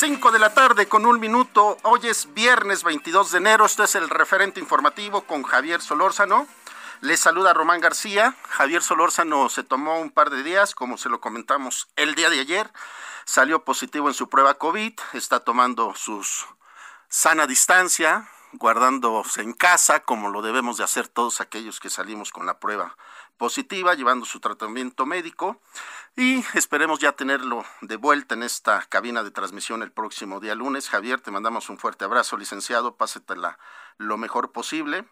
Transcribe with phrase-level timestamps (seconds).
[0.00, 1.76] De la tarde con un minuto.
[1.82, 3.66] Hoy es viernes 22 de enero.
[3.66, 6.48] Este es el referente informativo con Javier Solórzano.
[7.02, 8.34] Les saluda Román García.
[8.48, 12.40] Javier Solórzano se tomó un par de días, como se lo comentamos el día de
[12.40, 12.72] ayer.
[13.26, 14.98] Salió positivo en su prueba COVID.
[15.12, 16.26] Está tomando su
[17.08, 22.46] sana distancia, guardándose en casa, como lo debemos de hacer todos aquellos que salimos con
[22.46, 22.96] la prueba
[23.42, 25.60] positiva, llevando su tratamiento médico
[26.14, 30.88] y esperemos ya tenerlo de vuelta en esta cabina de transmisión el próximo día lunes.
[30.88, 33.58] Javier, te mandamos un fuerte abrazo, licenciado, pásetela
[33.98, 35.08] lo mejor posible.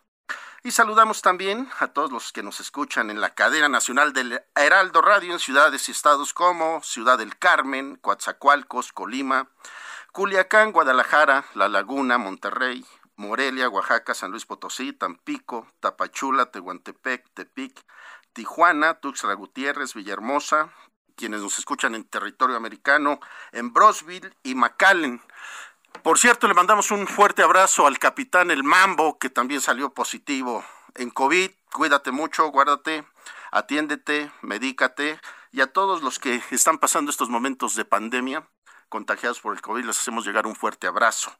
[0.62, 5.02] Y saludamos también a todos los que nos escuchan en la cadena nacional del Heraldo
[5.02, 9.50] Radio en ciudades y estados como Ciudad del Carmen, Coatzacoalcos, Colima,
[10.12, 12.86] Culiacán, Guadalajara, La Laguna, Monterrey,
[13.16, 17.84] Morelia, Oaxaca, San Luis Potosí, Tampico, Tapachula, Tehuantepec, Tepic,
[18.40, 20.72] Tijuana, Tuxtla Gutiérrez, Villahermosa,
[21.14, 23.20] quienes nos escuchan en territorio americano,
[23.52, 25.20] en Brosville y McAllen.
[26.02, 30.64] Por cierto, le mandamos un fuerte abrazo al capitán El Mambo, que también salió positivo
[30.94, 31.50] en COVID.
[31.70, 33.04] Cuídate mucho, guárdate,
[33.50, 35.20] atiéndete, medícate.
[35.52, 38.48] Y a todos los que están pasando estos momentos de pandemia,
[38.88, 41.30] contagiados por el COVID, les hacemos llegar un fuerte abrazo.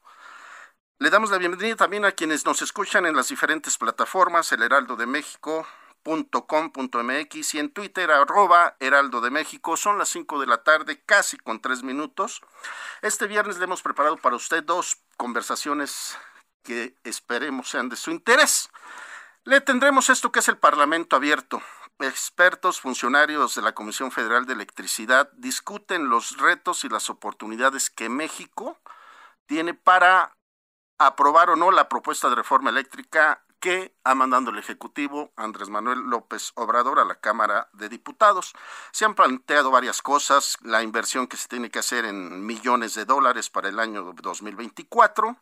[0.99, 4.95] Le damos la bienvenida también a quienes nos escuchan en las diferentes plataformas, El Heraldo
[4.95, 5.65] de México,
[6.03, 9.77] .com.mx y en Twitter arroba Heraldo de México.
[9.77, 12.41] Son las 5 de la tarde, casi con tres minutos.
[13.01, 16.17] Este viernes le hemos preparado para usted dos conversaciones
[16.63, 18.69] que esperemos sean de su interés.
[19.43, 21.61] Le tendremos esto que es el Parlamento abierto.
[21.99, 28.09] Expertos, funcionarios de la Comisión Federal de Electricidad discuten los retos y las oportunidades que
[28.09, 28.79] México
[29.45, 30.35] tiene para
[30.97, 35.99] aprobar o no la propuesta de reforma eléctrica que ha mandado el Ejecutivo Andrés Manuel
[35.99, 38.53] López Obrador a la Cámara de Diputados.
[38.91, 43.05] Se han planteado varias cosas, la inversión que se tiene que hacer en millones de
[43.05, 45.37] dólares para el año 2024,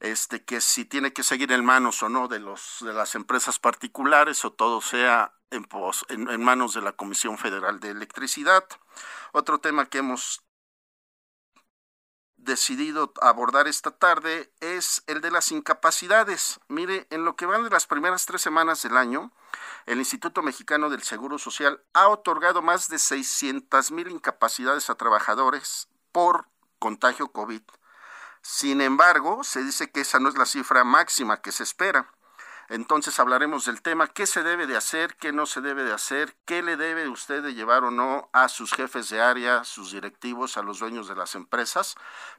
[0.00, 3.58] este que si tiene que seguir en manos o no de los de las empresas
[3.58, 5.66] particulares o todo sea en,
[6.08, 8.64] en manos de la Comisión Federal de Electricidad.
[9.32, 10.45] Otro tema que hemos
[12.46, 16.58] decidido abordar esta tarde es el de las incapacidades.
[16.68, 19.32] Mire, en lo que van de las primeras tres semanas del año,
[19.84, 25.88] el Instituto Mexicano del Seguro Social ha otorgado más de 600 mil incapacidades a trabajadores
[26.12, 26.48] por
[26.78, 27.62] contagio COVID.
[28.40, 32.10] Sin embargo, se dice que esa no es la cifra máxima que se espera.
[32.68, 36.34] Entonces hablaremos del tema, qué se debe de hacer, qué no se debe de hacer,
[36.44, 40.56] qué le debe usted de llevar o no a sus jefes de área, sus directivos,
[40.56, 41.94] a los dueños de las empresas,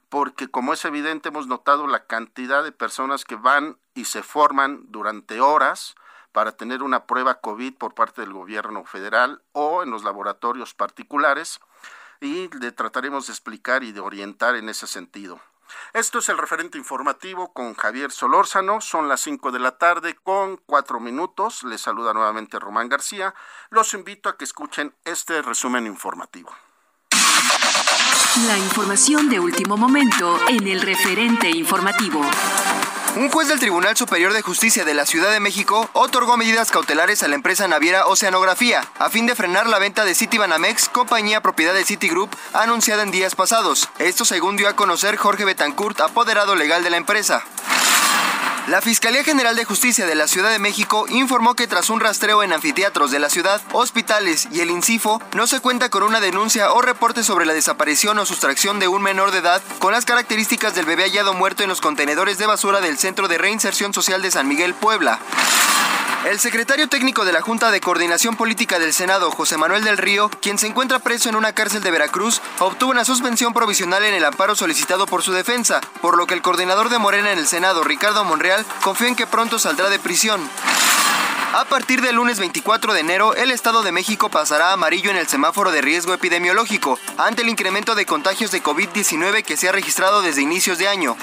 [0.10, 4.84] porque como es evidente hemos notado la cantidad de personas que van y se forman
[4.90, 5.96] durante horas
[6.34, 11.60] para tener una prueba COVID por parte del gobierno federal o en los laboratorios particulares
[12.20, 15.40] y le trataremos de explicar y de orientar en ese sentido.
[15.94, 18.82] Esto es el referente informativo con Javier Solórzano.
[18.82, 21.64] Son las 5 de la tarde con 4 minutos.
[21.64, 23.34] Les saluda nuevamente Román García.
[23.70, 26.52] Los invito a que escuchen este resumen informativo.
[28.46, 32.22] La información de último momento en el referente informativo.
[33.18, 37.24] Un juez del Tribunal Superior de Justicia de la Ciudad de México otorgó medidas cautelares
[37.24, 41.74] a la empresa naviera Oceanografía a fin de frenar la venta de Citibanamex, compañía propiedad
[41.74, 43.90] de Citigroup, anunciada en días pasados.
[43.98, 47.44] Esto según dio a conocer Jorge Betancourt, apoderado legal de la empresa.
[48.68, 52.44] La Fiscalía General de Justicia de la Ciudad de México informó que tras un rastreo
[52.44, 56.74] en anfiteatros de la ciudad, hospitales y el INCIFO, no se cuenta con una denuncia
[56.74, 60.76] o reporte sobre la desaparición o sustracción de un menor de edad con las características
[60.76, 64.32] del bebé hallado muerto en los contenedores de basura del Centro de Reinserción Social de
[64.32, 65.22] San Miguel, Puebla.
[66.26, 70.30] El secretario técnico de la Junta de Coordinación Política del Senado, José Manuel del Río,
[70.42, 74.26] quien se encuentra preso en una cárcel de Veracruz, obtuvo una suspensión provisional en el
[74.26, 77.84] amparo solicitado por su defensa, por lo que el coordinador de Morena en el Senado,
[77.84, 80.42] Ricardo Monreal, confió en que pronto saldrá de prisión.
[81.54, 85.28] A partir del lunes 24 de enero, el Estado de México pasará amarillo en el
[85.28, 90.22] semáforo de riesgo epidemiológico, ante el incremento de contagios de COVID-19 que se ha registrado
[90.22, 91.16] desde inicios de año.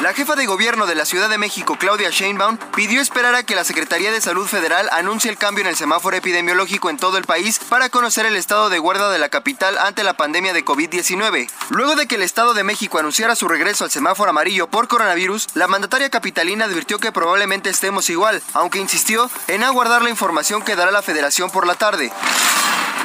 [0.00, 3.56] La jefa de gobierno de la Ciudad de México, Claudia Sheinbaum, pidió esperar a que
[3.56, 7.24] la Secretaría de Salud Federal anuncie el cambio en el semáforo epidemiológico en todo el
[7.24, 11.50] país para conocer el estado de guarda de la capital ante la pandemia de COVID-19.
[11.70, 15.48] Luego de que el Estado de México anunciara su regreso al semáforo amarillo por coronavirus,
[15.54, 20.76] la mandataria capitalina advirtió que probablemente estemos igual, aunque insistió en aguardar la información que
[20.76, 22.12] dará la Federación por la tarde.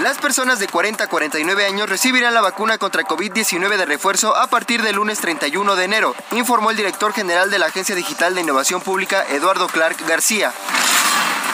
[0.01, 4.48] Las personas de 40 a 49 años recibirán la vacuna contra COVID-19 de refuerzo a
[4.48, 8.42] partir del lunes 31 de enero, informó el director general de la Agencia Digital de
[8.42, 10.51] Innovación Pública, Eduardo Clark García.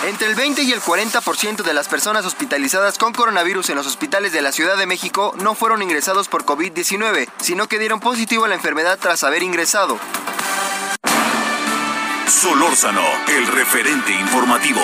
[0.08, 4.32] Entre el 20 y el 40% de las personas hospitalizadas con coronavirus en los hospitales
[4.32, 8.48] de la Ciudad de México no fueron ingresados por COVID-19, sino que dieron positivo a
[8.48, 10.00] la enfermedad tras haber ingresado.
[12.28, 14.82] Solórzano, el referente informativo.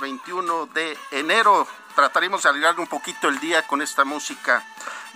[0.00, 1.66] 21 de enero.
[1.94, 4.64] Trataremos de alegrar un poquito el día con esta música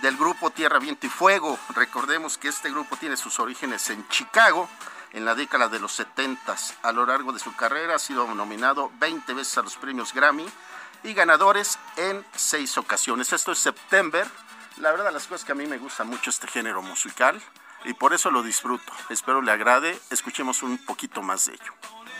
[0.01, 1.59] del grupo Tierra, Viento y Fuego.
[1.75, 4.69] Recordemos que este grupo tiene sus orígenes en Chicago
[5.11, 6.55] en la década de los 70.
[6.83, 10.45] A lo largo de su carrera ha sido nominado 20 veces a los premios Grammy
[11.03, 13.33] y ganadores en seis ocasiones.
[13.33, 14.25] Esto es September.
[14.77, 17.41] La verdad, las cosas que a mí me gusta mucho este género musical
[17.83, 18.93] y por eso lo disfruto.
[19.09, 19.99] Espero le agrade.
[20.11, 21.94] Escuchemos un poquito más de ello.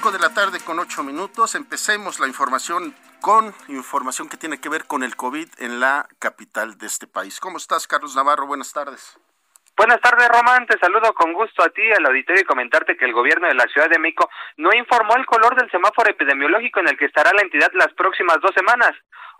[0.00, 1.54] 5 de la tarde con 8 minutos.
[1.54, 6.78] Empecemos la información con información que tiene que ver con el COVID en la capital
[6.78, 7.38] de este país.
[7.38, 8.46] ¿Cómo estás, Carlos Navarro?
[8.46, 9.20] Buenas tardes.
[9.76, 10.66] Buenas tardes, Román.
[10.66, 13.64] Te saludo con gusto a ti, al auditorio, y comentarte que el gobierno de la
[13.64, 17.42] Ciudad de México no informó el color del semáforo epidemiológico en el que estará la
[17.42, 18.92] entidad las próximas dos semanas.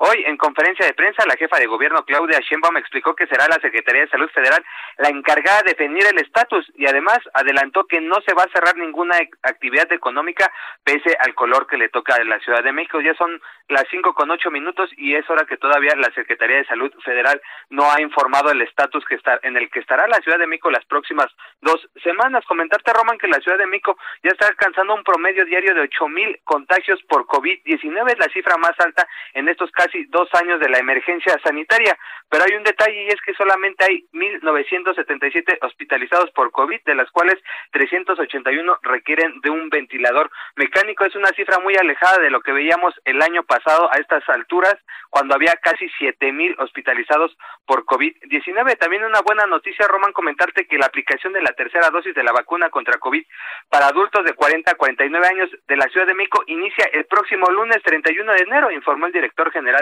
[0.03, 3.61] Hoy, en conferencia de prensa, la jefa de gobierno Claudia Sheinbaum explicó que será la
[3.61, 4.65] Secretaría de Salud Federal
[4.97, 8.79] la encargada de definir el estatus y además adelantó que no se va a cerrar
[8.79, 10.51] ninguna actividad económica
[10.85, 13.03] pese al color que le toca a la Ciudad de México.
[13.03, 16.65] Ya son las cinco con ocho minutos y es hora que todavía la Secretaría de
[16.65, 17.39] Salud Federal
[17.69, 20.71] no ha informado el estatus que está en el que estará la Ciudad de México
[20.71, 21.27] las próximas
[21.61, 22.47] dos semanas.
[22.47, 26.09] Comentarte, Roman, que la Ciudad de México ya está alcanzando un promedio diario de ocho
[26.09, 30.69] mil contagios por COVID-19, es la cifra más alta en estos casos dos años de
[30.69, 31.97] la emergencia sanitaria.
[32.29, 37.11] Pero hay un detalle y es que solamente hay 1.977 hospitalizados por COVID, de las
[37.11, 37.39] cuales
[37.73, 41.05] 381 requieren de un ventilador mecánico.
[41.05, 44.77] Es una cifra muy alejada de lo que veíamos el año pasado a estas alturas,
[45.11, 48.79] cuando había casi 7.000 hospitalizados por COVID-19.
[48.79, 52.33] También una buena noticia, Roman, comentarte que la aplicación de la tercera dosis de la
[52.33, 53.25] vacuna contra COVID
[53.69, 57.47] para adultos de 40 a 49 años de la Ciudad de México inicia el próximo
[57.51, 59.80] lunes 31 de enero, informó el director general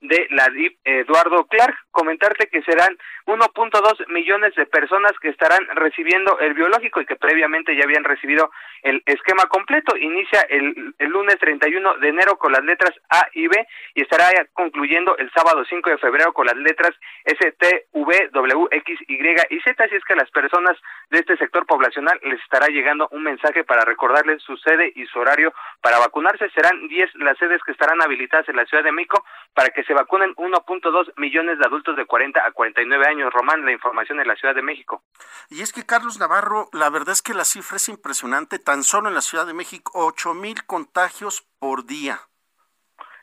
[0.00, 1.76] de la DIP, Eduardo Clark.
[1.90, 7.74] Comentarte que serán 1.2 millones de personas que estarán recibiendo el biológico y que previamente
[7.74, 8.50] ya habían recibido
[8.82, 9.96] el esquema completo.
[9.96, 14.28] Inicia el, el lunes 31 de enero con las letras A y B y estará
[14.52, 16.90] concluyendo el sábado 5 de febrero con las letras
[17.24, 19.84] S, T, V, W, X, Y y Z.
[19.84, 20.76] Así es que a las personas
[21.10, 25.18] de este sector poblacional les estará llegando un mensaje para recordarles su sede y su
[25.18, 26.50] horario para vacunarse.
[26.50, 29.94] Serán 10 las sedes que estarán habilitadas en la Ciudad de México para que se
[29.94, 33.32] vacunen 1.2 millones de adultos de 40 a 49 años.
[33.32, 35.02] Román, la información en la Ciudad de México.
[35.48, 38.58] Y es que Carlos Navarro, la verdad es que la cifra es impresionante.
[38.58, 42.20] Tan solo en la Ciudad de México, 8 mil contagios por día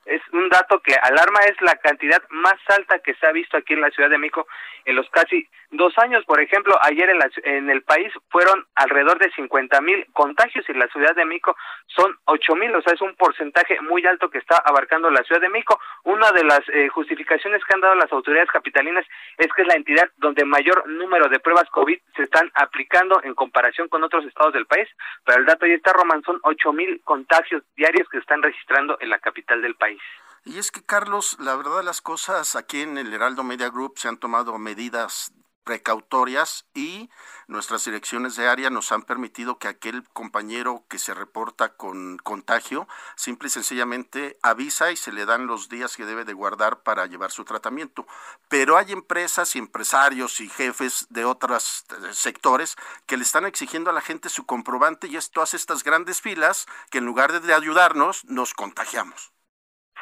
[0.05, 3.73] es un dato que alarma, es la cantidad más alta que se ha visto aquí
[3.73, 4.47] en la Ciudad de México
[4.85, 6.23] en los casi dos años.
[6.25, 10.87] Por ejemplo, ayer en, en el país fueron alrededor de 50 mil contagios y la
[10.87, 11.55] Ciudad de México
[11.87, 15.41] son 8 mil, o sea, es un porcentaje muy alto que está abarcando la Ciudad
[15.41, 15.79] de México.
[16.03, 19.05] Una de las eh, justificaciones que han dado las autoridades capitalinas
[19.37, 23.33] es que es la entidad donde mayor número de pruebas COVID se están aplicando en
[23.33, 24.87] comparación con otros estados del país,
[25.25, 29.09] pero el dato ahí está, Román, son 8 mil contagios diarios que están registrando en
[29.09, 30.01] la capital del país.
[30.45, 34.09] Y es que, Carlos, la verdad las cosas, aquí en el Heraldo Media Group se
[34.09, 35.31] han tomado medidas
[35.63, 37.09] precautorias y
[37.47, 42.87] nuestras direcciones de área nos han permitido que aquel compañero que se reporta con contagio
[43.15, 47.05] simple y sencillamente avisa y se le dan los días que debe de guardar para
[47.05, 48.05] llevar su tratamiento.
[48.49, 53.89] Pero hay empresas y empresarios y jefes de otros eh, sectores que le están exigiendo
[53.89, 57.53] a la gente su comprobante y esto hace estas grandes filas que en lugar de
[57.53, 59.33] ayudarnos nos contagiamos.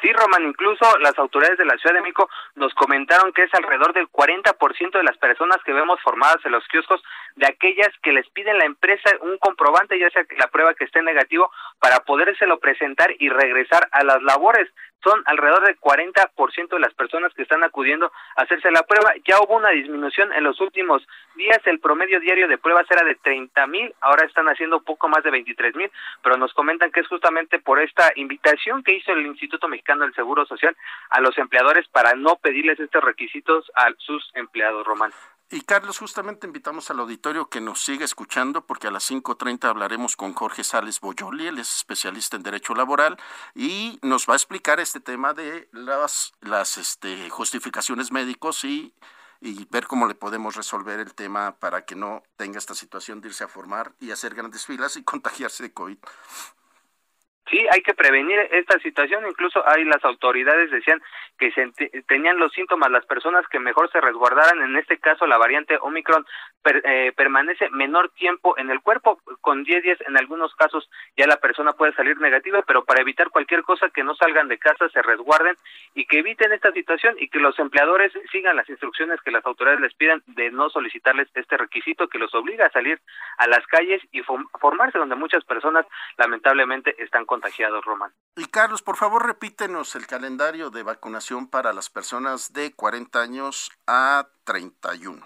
[0.01, 3.93] Sí, Roman, incluso las autoridades de la Ciudad de México nos comentaron que es alrededor
[3.93, 7.03] del 40% de las personas que vemos formadas en los kioscos,
[7.35, 10.85] de aquellas que les piden la empresa un comprobante, ya sea que la prueba que
[10.85, 14.67] esté negativo, para podérselo presentar y regresar a las labores
[15.03, 19.13] son alrededor del 40% de las personas que están acudiendo a hacerse la prueba.
[19.25, 21.05] Ya hubo una disminución en los últimos
[21.35, 25.23] días, el promedio diario de pruebas era de 30 mil, ahora están haciendo poco más
[25.23, 25.91] de 23 mil,
[26.21, 30.13] pero nos comentan que es justamente por esta invitación que hizo el Instituto Mexicano del
[30.13, 30.75] Seguro Social
[31.09, 35.11] a los empleadores para no pedirles estos requisitos a sus empleados, Román.
[35.53, 40.15] Y Carlos, justamente invitamos al auditorio que nos siga escuchando porque a las 5.30 hablaremos
[40.15, 43.17] con Jorge Sales Boyoli, él es especialista en Derecho Laboral
[43.53, 46.31] y nos va a explicar este tema de las,
[46.77, 48.93] este, justificaciones médicos y
[49.69, 53.43] ver cómo le podemos resolver el tema para que no tenga esta situación de irse
[53.43, 55.97] a formar y hacer grandes filas y contagiarse de COVID.
[57.51, 59.27] Sí, hay que prevenir esta situación.
[59.27, 61.01] Incluso hay las autoridades decían
[61.37, 61.51] que
[62.07, 64.61] tenían los síntomas las personas que mejor se resguardaran.
[64.61, 66.25] En este caso, la variante Omicron
[66.63, 69.19] eh, permanece menor tiempo en el cuerpo.
[69.41, 73.29] Con 10 días, en algunos casos, ya la persona puede salir negativa, pero para evitar
[73.29, 75.57] cualquier cosa que no salgan de casa, se resguarden
[75.93, 79.81] y que eviten esta situación y que los empleadores sigan las instrucciones que las autoridades
[79.81, 83.01] les piden de no solicitarles este requisito que los obliga a salir
[83.37, 85.85] a las calles y formarse donde muchas personas
[86.17, 88.13] lamentablemente están con contagiados, Román.
[88.35, 93.71] Y Carlos, por favor, repítenos el calendario de vacunación para las personas de 40 años
[93.87, 95.25] a 31.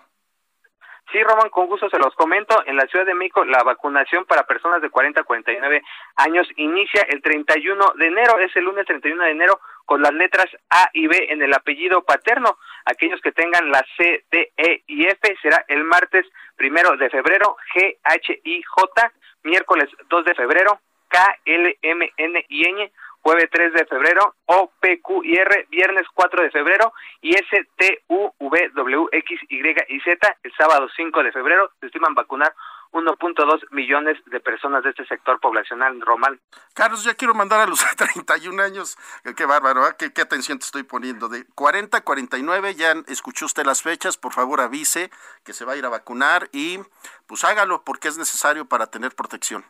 [1.12, 2.64] Sí, Román, con gusto se los comento.
[2.66, 5.84] En la Ciudad de México, la vacunación para personas de 40 a 49
[6.16, 10.48] años inicia el 31 de enero, es el lunes 31 de enero, con las letras
[10.70, 12.58] A y B en el apellido paterno.
[12.86, 17.56] Aquellos que tengan la C, D, E y F será el martes primero de febrero,
[17.76, 20.80] G, H, I, J, miércoles 2 de febrero,
[21.16, 22.92] K, L, M, N y N,
[23.22, 26.92] jueves 3 de febrero, O, P, Q y R, viernes 4 de febrero,
[27.22, 31.72] y S, T, U, V, W, X, Y y Z, el sábado 5 de febrero,
[31.80, 32.54] se estiman vacunar
[32.92, 36.38] 1.2 millones de personas de este sector poblacional normal.
[36.74, 38.98] Carlos, ya quiero mandar a los 31 años,
[39.38, 39.96] qué bárbaro, ¿eh?
[39.98, 41.30] ¿Qué, atención te estoy poniendo.
[41.30, 45.12] De 40 a 49, ya escuchó usted las fechas, por favor avise
[45.46, 46.80] que se va a ir a vacunar y
[47.26, 49.64] pues hágalo porque es necesario para tener protección.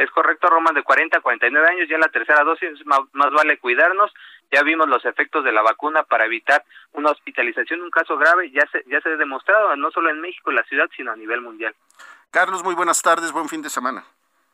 [0.00, 4.10] Es correcto, Roman, de 40 a 49 años, ya la tercera dosis, más, vale cuidarnos.
[4.50, 8.66] Ya vimos los efectos de la vacuna para evitar una hospitalización, un caso grave, ya
[8.72, 11.42] se, ya se ha demostrado, no solo en México, en la ciudad, sino a nivel
[11.42, 11.74] mundial.
[12.30, 14.02] Carlos, muy buenas tardes, buen fin de semana.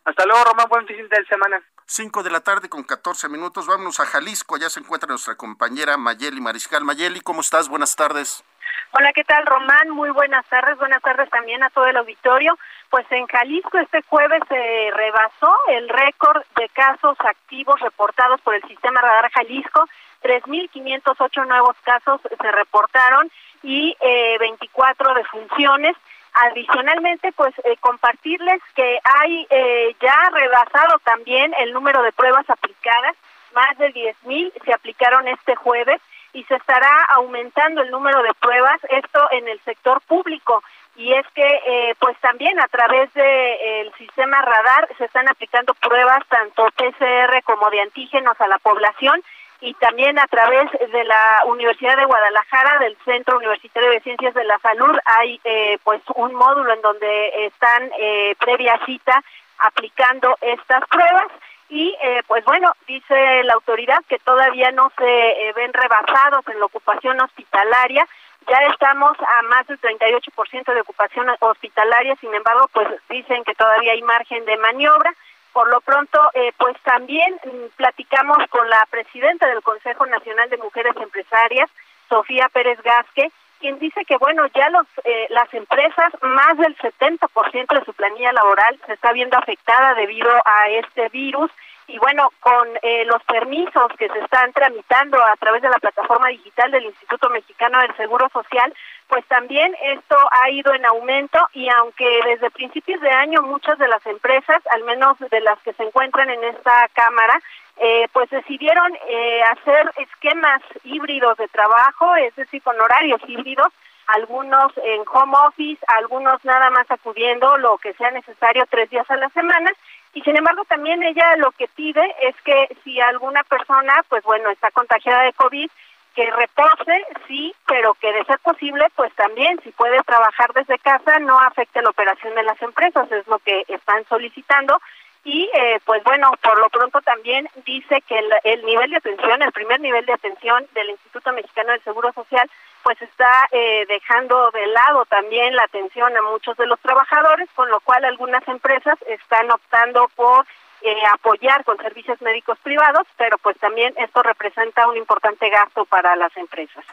[0.04, 1.62] Hasta luego, Román, buen fin de semana.
[1.84, 5.96] 5 de la tarde con 14 minutos, vámonos a Jalisco, ya se encuentra nuestra compañera
[5.96, 6.82] Mayeli Mariscal.
[6.82, 7.68] Mayeli, ¿cómo estás?
[7.68, 8.42] Buenas tardes.
[8.92, 9.90] Hola, ¿qué tal, Román?
[9.90, 10.78] Muy buenas tardes.
[10.78, 12.58] Buenas tardes también a todo el auditorio.
[12.90, 18.62] Pues en Jalisco este jueves se rebasó el récord de casos activos reportados por el
[18.62, 19.86] sistema Radar Jalisco.
[20.22, 23.30] 3.508 nuevos casos se reportaron
[23.62, 25.96] y eh, 24 defunciones.
[26.32, 33.16] Adicionalmente, pues eh, compartirles que hay eh, ya rebasado también el número de pruebas aplicadas,
[33.54, 36.00] más de 10 mil se aplicaron este jueves
[36.36, 40.62] y se estará aumentando el número de pruebas, esto en el sector público.
[40.94, 46.22] Y es que, eh, pues también a través del sistema radar se están aplicando pruebas
[46.28, 49.22] tanto PCR como de antígenos a la población
[49.60, 54.44] y también a través de la Universidad de Guadalajara, del Centro Universitario de Ciencias de
[54.44, 59.22] la Salud, hay eh, pues un módulo en donde están eh, previa cita
[59.58, 61.28] aplicando estas pruebas
[61.68, 66.66] y eh, pues bueno, dice la autoridad que todavía no se ven rebasados en la
[66.66, 68.06] ocupación hospitalaria,
[68.48, 73.92] ya estamos a más del 38% de ocupación hospitalaria, sin embargo, pues dicen que todavía
[73.92, 75.12] hay margen de maniobra.
[75.52, 80.58] Por lo pronto, eh, pues también mm, platicamos con la presidenta del Consejo Nacional de
[80.58, 81.68] Mujeres Empresarias,
[82.08, 83.32] Sofía Pérez Gasque,
[83.66, 88.32] quien dice que, bueno, ya los, eh, las empresas, más del 70% de su planilla
[88.32, 91.50] laboral se está viendo afectada debido a este virus.
[91.88, 96.28] Y bueno, con eh, los permisos que se están tramitando a través de la plataforma
[96.28, 98.72] digital del Instituto Mexicano del Seguro Social,
[99.08, 101.38] pues también esto ha ido en aumento.
[101.52, 105.72] Y aunque desde principios de año muchas de las empresas, al menos de las que
[105.72, 107.40] se encuentran en esta Cámara,
[107.76, 113.72] eh, pues decidieron eh, hacer esquemas híbridos de trabajo, es decir, con horarios híbridos,
[114.06, 119.16] algunos en home office, algunos nada más acudiendo lo que sea necesario tres días a
[119.16, 119.70] la semana
[120.16, 124.48] y sin embargo también ella lo que pide es que si alguna persona, pues bueno,
[124.48, 125.68] está contagiada de COVID,
[126.14, 131.18] que repose, sí, pero que de ser posible, pues también, si puede trabajar desde casa,
[131.18, 134.80] no afecte la operación de las empresas, es lo que están solicitando.
[135.26, 139.42] Y eh, pues bueno, por lo pronto también dice que el, el, nivel de atención,
[139.42, 142.48] el primer nivel de atención del Instituto Mexicano del Seguro Social,
[142.84, 147.68] pues está eh, dejando de lado también la atención a muchos de los trabajadores, con
[147.70, 150.46] lo cual algunas empresas están optando por
[150.82, 156.14] eh, apoyar con servicios médicos privados, pero pues también esto representa un importante gasto para
[156.14, 156.84] las empresas.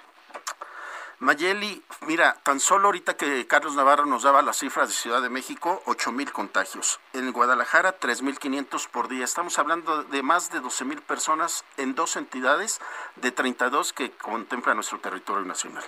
[1.20, 5.30] Mayeli, mira, tan solo ahorita que Carlos Navarro nos daba las cifras de Ciudad de
[5.30, 7.00] México, 8 mil contagios.
[7.14, 9.24] En Guadalajara, 3.500 por día.
[9.24, 12.82] Estamos hablando de más de 12 mil personas en dos entidades
[13.16, 15.84] de 32 que contempla nuestro territorio nacional.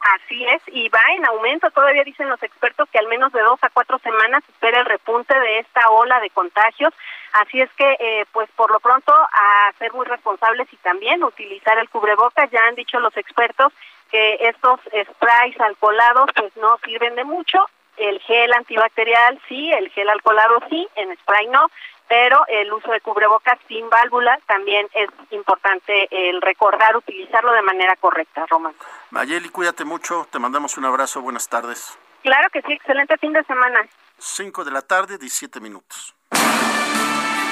[0.00, 1.70] Así es, y va en aumento.
[1.70, 5.38] Todavía dicen los expertos que al menos de dos a cuatro semanas espera el repunte
[5.38, 6.94] de esta ola de contagios.
[7.32, 11.78] Así es que, eh, pues por lo pronto, a ser muy responsables y también utilizar
[11.78, 12.50] el cubrebocas.
[12.50, 13.72] Ya han dicho los expertos
[14.10, 17.58] que estos sprays alcoholados pues no sirven de mucho.
[17.98, 21.68] El gel antibacterial sí, el gel alcoholado sí, en spray no,
[22.08, 27.96] pero el uso de cubrebocas sin válvula también es importante el recordar utilizarlo de manera
[27.96, 28.74] correcta, Román.
[29.10, 31.98] Mayeli, cuídate mucho, te mandamos un abrazo, buenas tardes.
[32.22, 33.80] Claro que sí, excelente fin de semana.
[34.18, 36.14] 5 de la tarde, 17 minutos.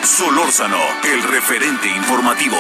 [0.03, 2.57] Solórzano, el referente informativo.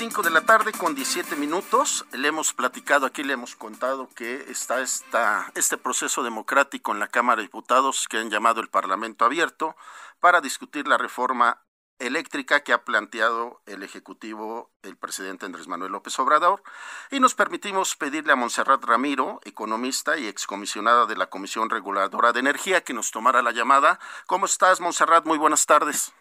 [0.00, 2.06] 5 de la tarde con 17 minutos.
[2.12, 7.08] Le hemos platicado aquí, le hemos contado que está esta, este proceso democrático en la
[7.08, 9.76] Cámara de Diputados que han llamado el Parlamento Abierto
[10.18, 11.66] para discutir la reforma
[11.98, 16.62] eléctrica que ha planteado el Ejecutivo, el presidente Andrés Manuel López Obrador.
[17.10, 22.40] Y nos permitimos pedirle a Montserrat Ramiro, economista y excomisionada de la Comisión Reguladora de
[22.40, 24.00] Energía, que nos tomara la llamada.
[24.26, 25.26] ¿Cómo estás, Montserrat?
[25.26, 26.14] Muy buenas tardes.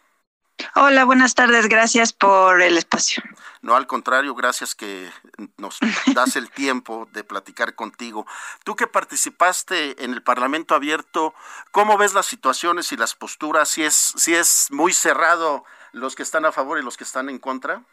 [0.76, 1.68] Hola, buenas tardes.
[1.68, 3.24] Gracias por el espacio.
[3.62, 5.10] No, al contrario, gracias que
[5.58, 5.80] nos
[6.14, 8.26] das el tiempo de platicar contigo.
[8.64, 11.34] Tú que participaste en el Parlamento Abierto,
[11.72, 13.70] ¿cómo ves las situaciones y las posturas?
[13.70, 17.30] Si es, si es muy cerrado los que están a favor y los que están
[17.30, 17.84] en contra.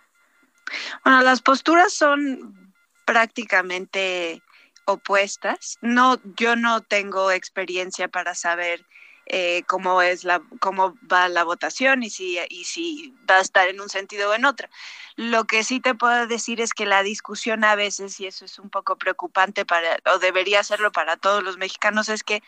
[1.05, 2.73] Bueno, las posturas son
[3.05, 4.43] prácticamente
[4.85, 5.79] opuestas.
[5.81, 8.85] No, yo no tengo experiencia para saber
[9.27, 13.69] eh, cómo es la cómo va la votación y si y si va a estar
[13.69, 14.69] en un sentido o en otro.
[15.17, 18.59] Lo que sí te puedo decir es que la discusión a veces y eso es
[18.59, 22.43] un poco preocupante para o debería serlo para todos los mexicanos es que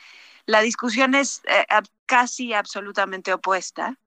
[0.46, 1.66] la discusión es eh,
[2.06, 3.98] casi absolutamente opuesta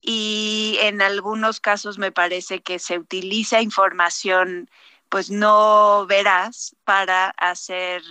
[0.00, 4.68] y en algunos casos me parece que se utiliza información
[5.08, 8.02] pues no veraz para hacer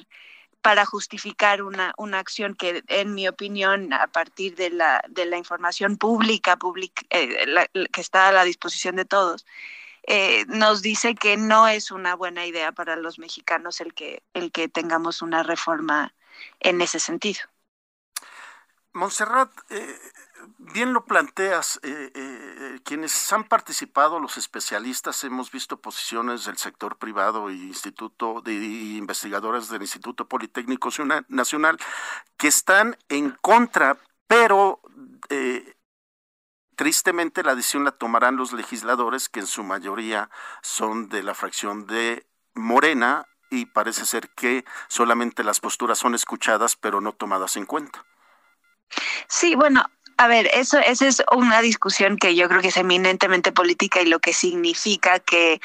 [0.66, 5.38] para justificar una, una acción que, en mi opinión, a partir de la, de la
[5.38, 6.58] información pública,
[7.12, 9.46] eh, que está a la disposición de todos,
[10.08, 14.52] eh, nos dice que no es una buena idea para los mexicanos el que, el
[14.52, 16.16] que tengamos una reforma
[16.62, 17.42] en ese sentido.
[18.94, 20.00] Montserrat, eh,
[20.58, 26.98] bien lo planteas, eh, eh, quienes han participado, los especialistas, hemos visto posiciones del sector
[26.98, 30.90] privado e instituto de investigadores del Instituto Politécnico
[31.28, 31.78] Nacional
[32.38, 34.82] que están en contra, pero
[36.76, 40.30] tristemente la decisión la tomarán los legisladores que en su mayoría
[40.62, 46.76] son de la fracción de Morena y parece ser que solamente las posturas son escuchadas
[46.76, 48.04] pero no tomadas en cuenta.
[49.28, 49.84] Sí, bueno,
[50.18, 54.06] a ver, eso, esa es una discusión que yo creo que es eminentemente política y
[54.06, 55.60] lo que significa que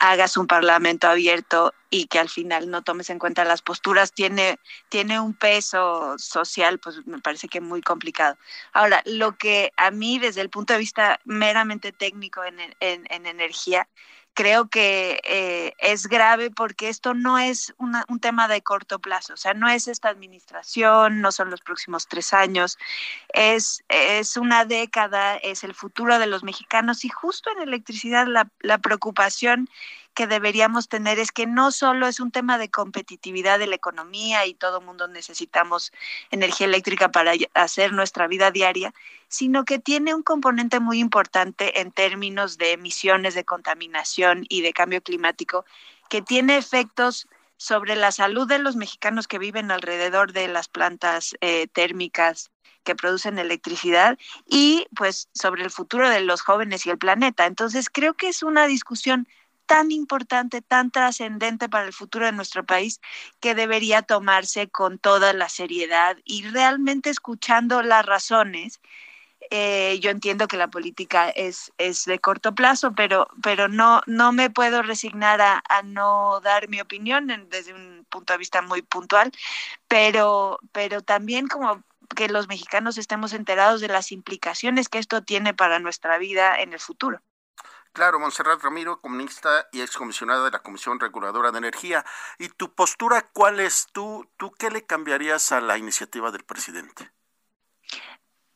[0.00, 4.58] hagas un parlamento abierto y que al final no tomes en cuenta las posturas tiene,
[4.88, 8.36] tiene un peso social, pues me parece que muy complicado.
[8.72, 13.26] Ahora, lo que a mí desde el punto de vista meramente técnico en, en, en
[13.26, 13.88] energía,
[14.34, 19.36] creo que eh, es grave porque esto no es un tema de corto plazo, o
[19.36, 22.78] sea, no es esta administración, no son los próximos tres años,
[23.32, 28.48] es, es una década, es el futuro de los mexicanos y justo en electricidad la,
[28.60, 29.68] la preocupación
[30.14, 34.46] que deberíamos tener es que no solo es un tema de competitividad de la economía
[34.46, 35.92] y todo mundo necesitamos
[36.30, 38.94] energía eléctrica para hacer nuestra vida diaria,
[39.28, 44.72] sino que tiene un componente muy importante en términos de emisiones de contaminación y de
[44.72, 45.64] cambio climático,
[46.08, 51.36] que tiene efectos sobre la salud de los mexicanos que viven alrededor de las plantas
[51.40, 52.50] eh, térmicas
[52.82, 57.46] que producen electricidad y pues sobre el futuro de los jóvenes y el planeta.
[57.46, 59.28] Entonces creo que es una discusión
[59.72, 63.00] tan importante, tan trascendente para el futuro de nuestro país,
[63.40, 68.82] que debería tomarse con toda la seriedad y realmente escuchando las razones.
[69.50, 74.32] Eh, yo entiendo que la política es, es de corto plazo, pero, pero no, no
[74.32, 79.32] me puedo resignar a, no dar mi opinión desde un punto de vista muy puntual,
[79.88, 81.82] pero, pero también como
[82.14, 86.74] que los mexicanos estemos enterados de las implicaciones que esto tiene para nuestra vida en
[86.74, 87.22] el futuro.
[87.92, 92.04] Claro, Monserrat Ramiro, comunista y excomisionada de la Comisión Reguladora de Energía.
[92.38, 93.86] ¿Y tu postura cuál es?
[93.92, 97.10] ¿Tú, tú qué le cambiarías a la iniciativa del presidente?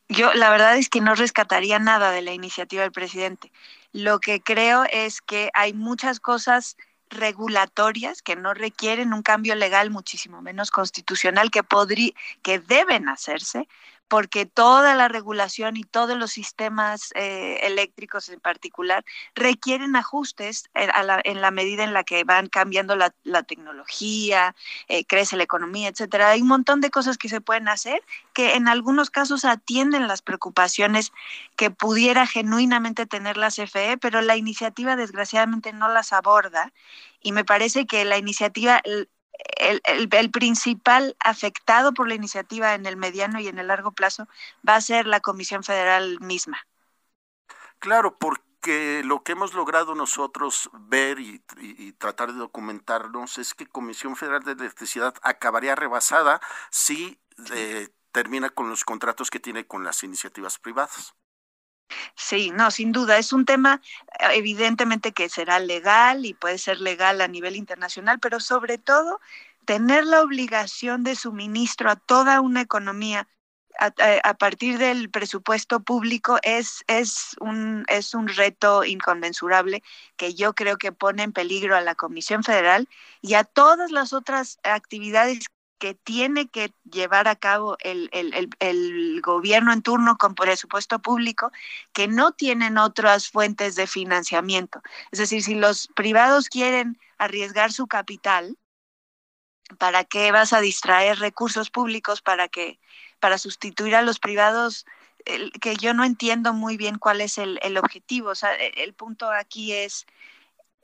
[0.09, 3.53] Yo la verdad es que no rescataría nada de la iniciativa del presidente.
[3.93, 6.77] Lo que creo es que hay muchas cosas
[7.11, 13.69] regulatorias que no requieren un cambio legal, muchísimo menos constitucional, que, podría, que deben hacerse,
[14.09, 21.41] porque toda la regulación y todos los sistemas eh, eléctricos en particular requieren ajustes en
[21.41, 23.11] la, medida en la que van cambiando la,
[23.43, 24.55] tecnología,
[24.89, 26.31] eh, crece la economía, etcétera.
[26.31, 30.23] Hay un montón de cosas que se pueden hacer que en algunos casos atienden las
[30.23, 31.13] preocupaciones
[31.57, 36.73] que pudiera genuinamente tener la CFE, pero la iniciativa desgraciadamente no las aborda
[37.21, 38.81] y me parece que la iniciativa
[39.57, 44.29] el, el, principal afectado por la iniciativa en el mediano y en el largo plazo
[44.67, 46.59] va a ser la Comisión Federal misma.
[47.79, 51.43] Claro, porque lo que hemos logrado nosotros ver y,
[51.99, 57.19] tratar de documentarnos es que Comisión Federal de Electricidad acabaría rebasada si
[57.53, 61.15] eh, termina con los contratos que tiene con las iniciativas privadas.
[62.15, 63.19] Sí, no, sin duda.
[63.19, 63.81] Es un tema
[64.21, 69.21] eh, evidentemente que será legal y puede ser legal a nivel internacional, pero sobre todo
[69.65, 73.29] tener la obligación de suministro a toda una economía
[73.79, 79.83] a, partir del presupuesto público es, es, un, es un reto inconmensurable
[80.17, 82.89] que yo creo que pone en peligro a la Comisión Federal
[83.21, 85.47] y a todas las otras actividades
[85.79, 91.53] que tiene que llevar a cabo el, el, gobierno en turno con presupuesto público
[91.93, 94.83] que no tienen otras fuentes de financiamiento.
[95.11, 98.57] Es decir, si los privados quieren arriesgar su capital,
[99.79, 102.79] ¿para qué vas a distraer recursos públicos para que
[103.21, 104.87] para sustituir a los privados?
[105.61, 108.31] que yo no entiendo muy bien cuál es el, el objetivo.
[108.31, 110.07] O sea, el punto aquí es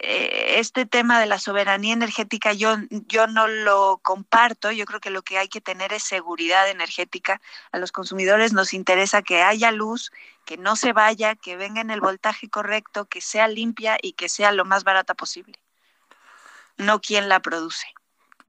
[0.03, 4.73] este tema de la soberanía energética yo, yo no lo comparto.
[4.73, 7.41] Yo creo que lo que hay que tener es seguridad energética.
[7.71, 10.11] A los consumidores nos interesa que haya luz,
[10.45, 14.29] que no se vaya, que venga en el voltaje correcto, que sea limpia y que
[14.29, 15.61] sea lo más barata posible.
[16.77, 17.87] No quien la produce.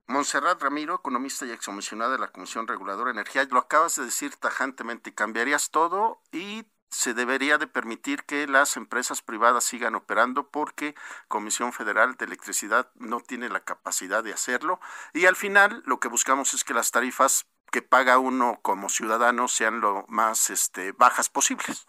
[0.08, 4.36] Montserrat Ramiro, economista y excomisionada de la Comisión Reguladora de Energía, lo acabas de decir
[4.36, 10.94] tajantemente, cambiarías todo y se debería de permitir que las empresas privadas sigan operando porque
[11.28, 14.80] Comisión Federal de Electricidad no tiene la capacidad de hacerlo
[15.12, 19.48] y al final lo que buscamos es que las tarifas que paga uno como ciudadano
[19.48, 21.88] sean lo más este, bajas posibles.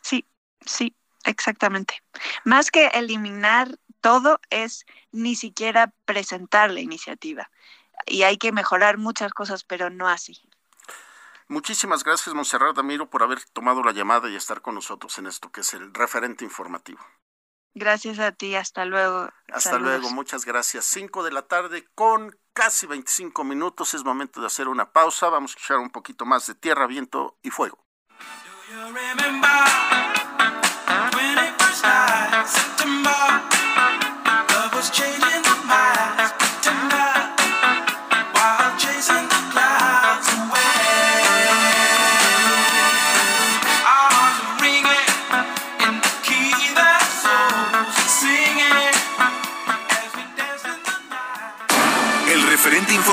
[0.00, 0.24] Sí,
[0.64, 2.00] sí, exactamente.
[2.44, 7.50] Más que eliminar todo es ni siquiera presentar la iniciativa
[8.06, 10.40] y hay que mejorar muchas cosas, pero no así.
[11.50, 15.50] Muchísimas gracias, Monserrat Damiro, por haber tomado la llamada y estar con nosotros en esto
[15.50, 17.00] que es el referente informativo.
[17.74, 19.28] Gracias a ti, hasta luego.
[19.52, 20.84] Hasta luego, muchas gracias.
[20.84, 25.28] Cinco de la tarde con casi 25 minutos, es momento de hacer una pausa.
[25.28, 27.84] Vamos a escuchar un poquito más de tierra, viento y fuego.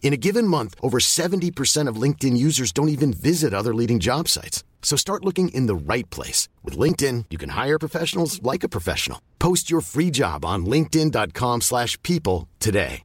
[0.00, 4.26] In a given month, over 70% of LinkedIn users don't even visit other leading job
[4.26, 4.64] sites.
[4.80, 6.48] So start looking in the right place.
[6.64, 9.20] With LinkedIn, you can hire professionals like a professional.
[9.38, 13.02] Post your free job on linkedin.com slash people today.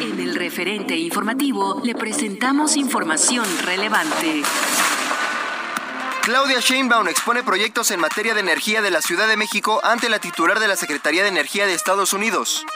[0.00, 4.42] En el referente informativo le presentamos información relevante.
[6.22, 10.18] Claudia Sheinbaum expone proyectos en materia de energía de la Ciudad de México ante la
[10.18, 12.66] titular de la Secretaría de Energía de Estados Unidos.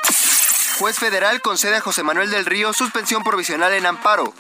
[0.79, 4.33] Juez federal concede a José Manuel del Río suspensión provisional en amparo.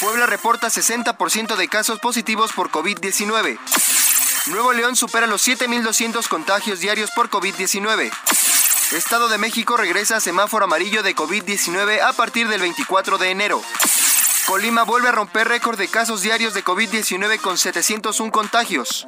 [0.00, 3.58] Puebla reporta 60% de casos positivos por COVID-19.
[4.46, 8.10] Nuevo León supera los 7.200 contagios diarios por COVID-19.
[8.92, 13.62] Estado de México regresa a semáforo amarillo de COVID-19 a partir del 24 de enero.
[14.50, 19.06] Colima vuelve a romper récord de casos diarios de COVID-19 con 701 contagios.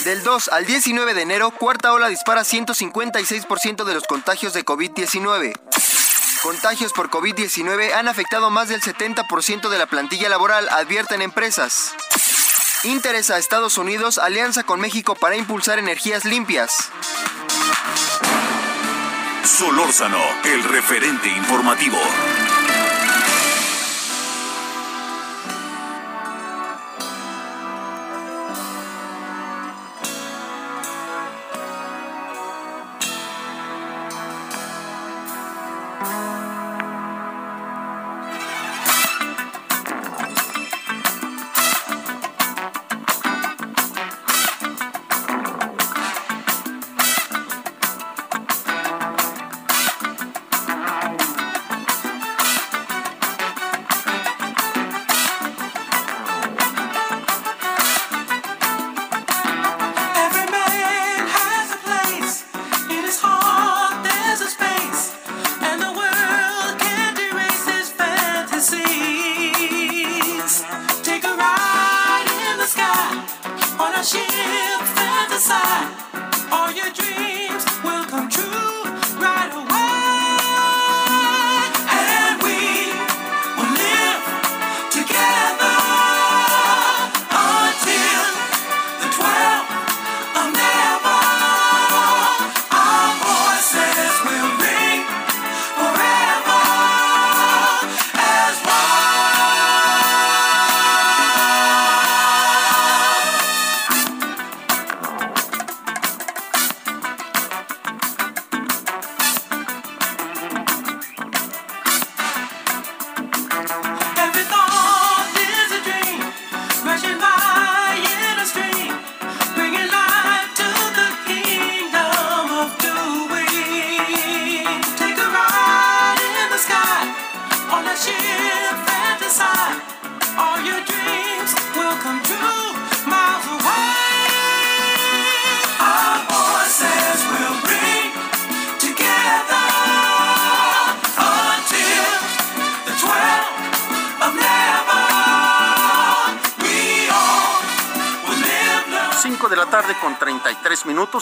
[0.00, 5.56] Del 2 al 19 de enero, cuarta ola dispara 156% de los contagios de COVID-19.
[6.42, 11.92] Contagios por COVID-19 han afectado más del 70% de la plantilla laboral, advierten empresas.
[12.82, 16.90] Interesa a Estados Unidos alianza con México para impulsar energías limpias.
[19.44, 21.98] Solórzano, el referente informativo.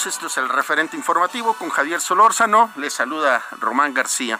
[0.07, 2.71] Esto es el referente informativo con Javier Solórzano.
[2.77, 4.39] Le saluda Román García.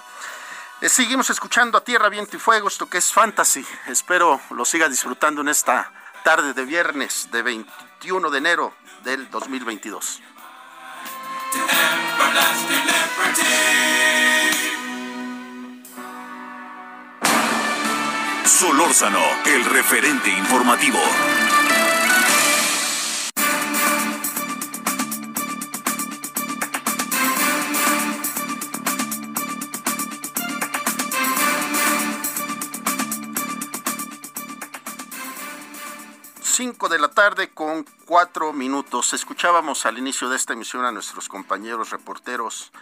[0.81, 3.67] Eh, seguimos escuchando a Tierra, Viento y Fuego, esto que es Fantasy.
[3.87, 5.91] Espero lo siga disfrutando en esta
[6.23, 10.23] tarde de viernes de 21 de enero del 2022.
[18.45, 20.99] Solórzano, el referente informativo.
[36.57, 39.13] Cinco de la tarde con cuatro minutos.
[39.13, 42.73] Escuchábamos al inicio de esta emisión a nuestros compañeros reporteros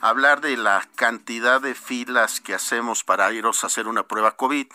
[0.00, 4.68] hablar de la cantidad de filas que hacemos para iros a hacer una prueba COVID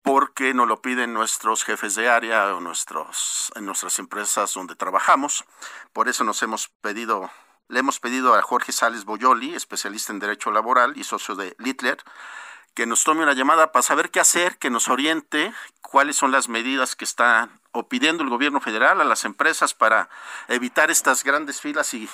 [0.00, 5.44] porque nos lo piden nuestros jefes de área o nuestros, en nuestras empresas donde trabajamos.
[5.92, 7.30] Por eso nos hemos pedido,
[7.68, 12.02] le hemos pedido a Jorge Sales Boyoli, especialista en Derecho Laboral y socio de Littler,
[12.76, 16.50] que nos tome una llamada para saber qué hacer, que nos oriente cuáles son las
[16.50, 20.10] medidas que está o pidiendo el gobierno federal a las empresas para
[20.46, 22.08] evitar estas grandes filas y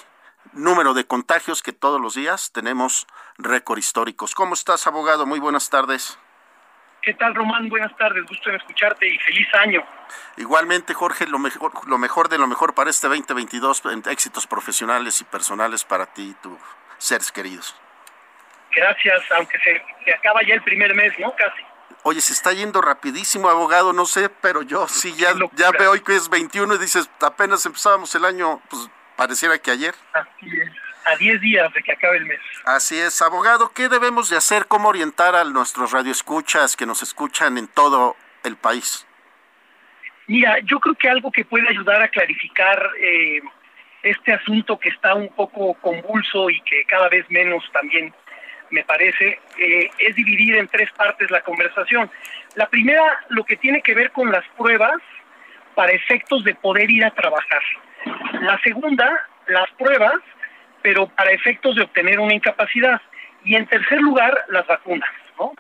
[0.53, 4.37] número de contagios que todos los días tenemos récord históricos.
[4.37, 5.27] ¿Cómo estás, abogado?
[5.27, 6.17] Muy buenas tardes.
[7.03, 7.69] ¿Qué tal, Román?
[7.69, 9.85] Buenas tardes, gusto en escucharte y feliz año.
[10.37, 15.25] Igualmente, Jorge, lo mejor, lo mejor de lo mejor para este 2022, éxitos profesionales y
[15.25, 16.57] personales para ti y tus
[16.99, 17.75] seres queridos.
[18.75, 21.35] Gracias, aunque se, se acaba ya el primer mes, ¿no?
[21.37, 21.63] Casi.
[22.05, 26.01] Oye, se está yendo rapidísimo, abogado, no sé, pero yo sí ya, ya veo hoy
[26.01, 29.95] que es 21 y dices, apenas empezábamos el año, pues pareciera que ayer.
[30.13, 30.71] Así es
[31.05, 32.41] a 10 días de que acabe el mes.
[32.65, 34.67] Así es, abogado, ¿qué debemos de hacer?
[34.67, 39.07] ¿Cómo orientar a nuestros radioescuchas que nos escuchan en todo el país?
[40.27, 43.41] Mira, yo creo que algo que puede ayudar a clarificar eh,
[44.03, 48.15] este asunto que está un poco convulso y que cada vez menos también
[48.73, 52.11] me parece, eh, es dividir en tres partes la conversación.
[52.57, 55.01] La primera, lo que tiene que ver con las pruebas
[55.75, 57.63] para efectos de poder ir a trabajar.
[58.41, 60.21] La segunda, las pruebas
[60.83, 63.01] pero para efectos de obtener una incapacidad.
[63.45, 65.09] Y en tercer lugar, las vacunas.
[65.39, 65.55] ¿no?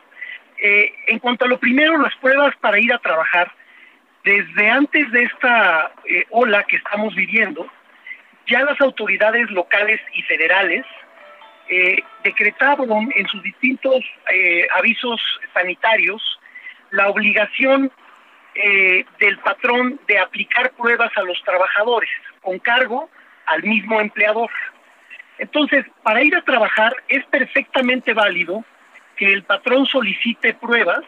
[0.58, 3.50] Eh, en cuanto a lo primero, las pruebas para ir a trabajar,
[4.24, 7.66] desde antes de esta eh, ola que estamos viviendo,
[8.46, 10.84] ya las autoridades locales y federales
[11.68, 14.04] eh, decretaron en sus distintos
[14.76, 15.20] avisos
[15.54, 16.22] sanitarios
[16.90, 17.90] la obligación
[19.18, 22.10] del patrón de aplicar pruebas a los trabajadores
[22.42, 23.08] con cargo
[23.46, 24.50] al mismo empleador.
[25.38, 28.64] Entonces, para ir a trabajar es perfectamente válido
[29.16, 31.04] que el patrón solicite pruebas,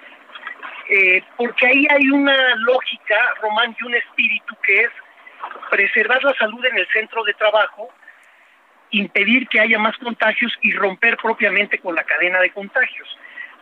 [0.88, 4.90] eh, porque ahí hay una lógica, Román, y un espíritu que es
[5.70, 7.88] preservar la salud en el centro de trabajo,
[8.98, 13.08] impedir que haya más contagios y romper propiamente con la cadena de contagios.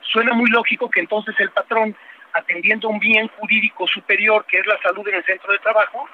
[0.03, 1.97] Suena muy lógico que entonces el patrón,
[2.35, 6.09] atendiendo un bien jurídico superior, que es la salud en el centro de trabajo,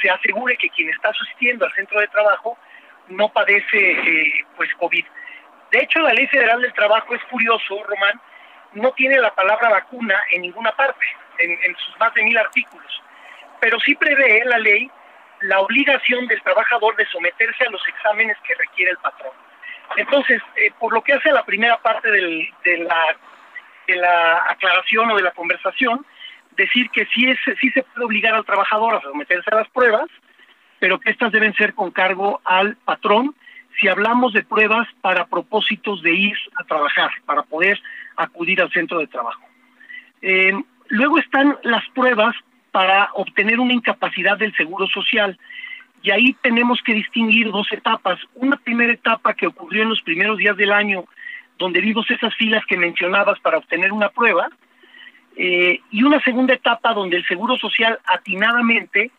[0.00, 2.56] se asegure que quien está asistiendo al centro de trabajo
[3.08, 5.04] no padece eh, pues COVID.
[5.70, 8.20] De hecho, la Ley Federal del Trabajo es curioso, Román,
[8.72, 11.04] no tiene la palabra vacuna en ninguna parte,
[11.38, 13.02] en, sus más de mil artículos,
[13.60, 14.90] pero sí prevé la ley
[15.42, 19.32] la obligación del trabajador de someterse a los exámenes que requiere el patrón.
[19.96, 23.16] Entonces, eh, por lo que hace a la primera parte de, la,
[23.86, 26.04] de la aclaración o de la conversación,
[26.56, 30.08] decir que sí, es, sí se puede obligar al trabajador a someterse a las pruebas,
[30.78, 33.34] pero que estas deben ser con cargo al patrón
[33.80, 37.80] si hablamos de pruebas para propósitos de ir a trabajar, para poder
[38.16, 39.42] acudir al centro de trabajo.
[40.22, 40.52] Eh,
[40.88, 42.34] luego están las pruebas
[42.76, 45.38] para obtener una incapacidad del Seguro Social.
[46.02, 48.20] Y ahí tenemos que distinguir dos etapas.
[48.34, 51.06] Una primera etapa que ocurrió en los primeros días del año,
[51.56, 54.50] donde vimos esas filas que mencionabas para obtener una prueba,
[55.38, 59.10] eh, y una segunda etapa donde el Seguro Social atinadamente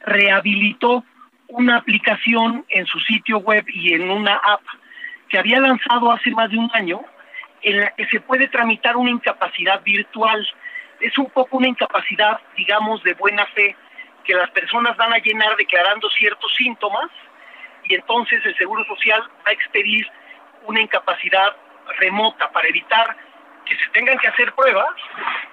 [0.00, 1.04] rehabilitó
[1.46, 4.62] una aplicación en su sitio web y en una app
[5.28, 7.00] que había lanzado hace más de un año
[7.62, 10.44] en la que se puede tramitar una incapacidad virtual.
[11.04, 13.76] Es un poco una incapacidad, digamos, de buena fe,
[14.24, 17.10] que las personas van a llenar declarando ciertos síntomas
[17.84, 20.10] y entonces el Seguro Social va a expedir
[20.62, 21.54] una incapacidad
[21.98, 23.14] remota para evitar
[23.66, 24.94] que se tengan que hacer pruebas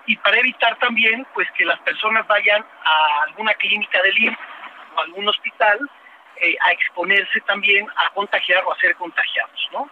[0.05, 4.39] y para evitar también pues que las personas vayan a alguna clínica del IMSS
[4.95, 5.79] o algún hospital
[6.37, 9.89] eh, a exponerse también a contagiar o a ser contagiados, ¿no?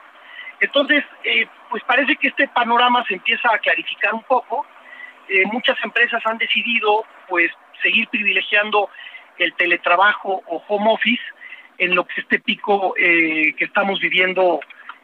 [0.62, 4.66] Entonces, eh, pues parece que este panorama se empieza a clarificar un poco.
[5.30, 7.52] Eh, muchas empresas han decidido, pues,
[7.82, 8.90] seguir privilegiando
[9.38, 11.22] el teletrabajo o home office
[11.78, 14.60] en lo que este pico que estamos viviendo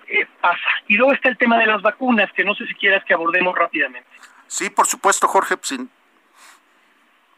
[0.07, 0.69] eh, pasa.
[0.87, 3.57] Y luego está el tema de las vacunas, que no sé si quieras que abordemos
[3.57, 4.07] rápidamente.
[4.47, 5.57] Sí, por supuesto, Jorge.
[5.57, 5.79] Pues,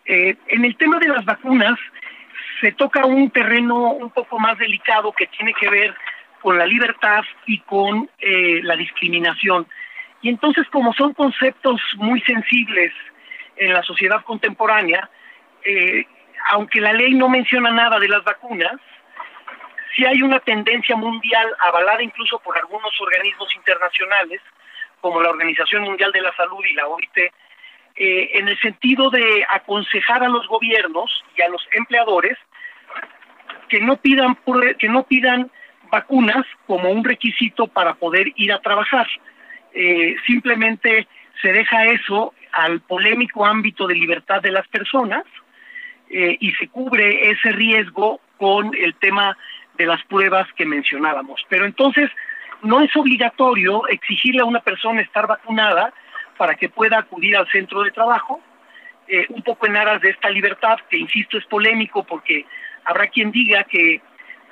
[0.05, 1.79] eh, en el tema de las vacunas
[2.59, 5.95] se toca un terreno un poco más delicado que tiene que ver
[6.41, 9.65] con la libertad y con eh, la discriminación.
[10.21, 12.91] Y entonces, como son conceptos muy sensibles
[13.55, 15.09] en la sociedad contemporánea,
[15.63, 16.05] eh,
[16.51, 18.75] aunque la ley no menciona nada de las vacunas,
[19.95, 24.41] sí hay una tendencia mundial avalada incluso por algunos organismos internacionales,
[25.01, 27.17] como la Organización Mundial de la Salud y la OIT,
[27.99, 32.37] eh, en el sentido de aconsejar a los gobiernos y a los empleadores
[33.69, 34.37] que no pidan
[34.79, 35.51] que no pidan
[35.91, 39.07] vacunas como un requisito para poder ir a trabajar.
[39.79, 41.07] Eh, simplemente
[41.39, 45.23] se deja eso al polémico ámbito de libertad de las personas
[46.09, 49.37] eh, y se cubre ese riesgo con el tema
[49.77, 51.45] de las pruebas que mencionábamos.
[51.47, 52.09] Pero entonces
[52.63, 55.93] no es obligatorio exigirle a una persona estar vacunada
[56.37, 58.41] para que pueda acudir al centro de trabajo,
[59.07, 62.47] eh, un poco en aras de esta libertad, que insisto es polémico porque
[62.83, 64.01] habrá quien diga que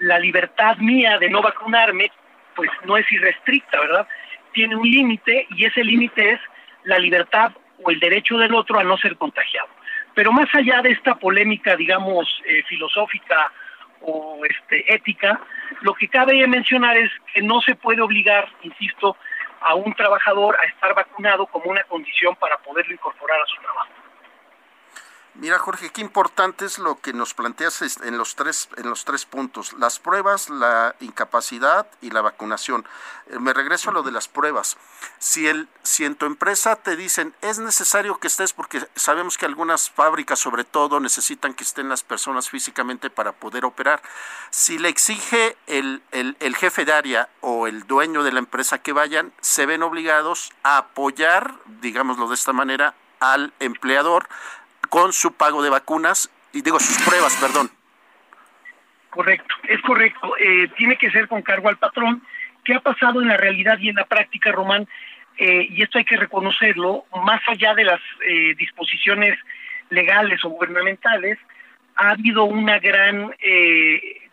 [0.01, 2.11] la libertad mía de no vacunarme,
[2.55, 4.07] pues no es irrestricta, ¿verdad?
[4.55, 6.39] Tiene un límite y ese límite es
[6.85, 7.51] la libertad
[7.83, 9.67] o el derecho del otro a no ser contagiado.
[10.13, 13.51] Pero más allá de esta polémica, digamos, eh, filosófica
[13.99, 15.41] o este, ética,
[15.81, 19.17] lo que cabe mencionar es que no se puede obligar, insisto,
[19.59, 23.94] a un trabajador a estar vacunado como una condición para poderlo incorporar a su trabajo.
[25.37, 29.25] Mira, Jorge, qué importante es lo que nos planteas en los tres, en los tres
[29.25, 32.87] puntos, las pruebas, la incapacidad y la vacunación.
[33.27, 34.77] Eh, me regreso a lo de las pruebas.
[35.19, 39.45] Si, el, si en tu empresa te dicen es necesario que estés, porque sabemos que
[39.45, 44.01] algunas fábricas sobre todo necesitan que estén las personas físicamente para poder operar,
[44.51, 48.77] si le exige el, el, el jefe de área o el dueño de la empresa
[48.77, 54.29] que vayan, se ven obligados a apoyar, digámoslo de esta manera, al empleador
[54.95, 57.69] con su pago de vacunas y digo sus pruebas, perdón.
[59.09, 60.37] Correcto, es correcto.
[60.39, 62.23] Eh, tiene que ser con cargo al patrón.
[62.63, 64.87] ¿Qué ha pasado en la realidad y en la práctica, Román?
[65.37, 69.37] Eh, y esto hay que reconocerlo, más allá de las eh, disposiciones
[69.89, 71.39] legales o gubernamentales,
[71.97, 73.35] ha habido una gran,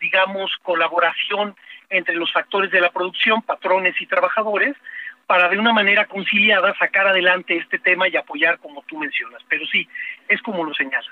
[0.00, 1.56] digamos, colaboración
[1.90, 4.76] entre los factores de la producción, patrones y trabajadores,
[5.32, 9.40] para de una manera conciliada sacar adelante este tema y apoyar como tú mencionas.
[9.48, 9.88] Pero sí,
[10.28, 11.08] es como lo señalas.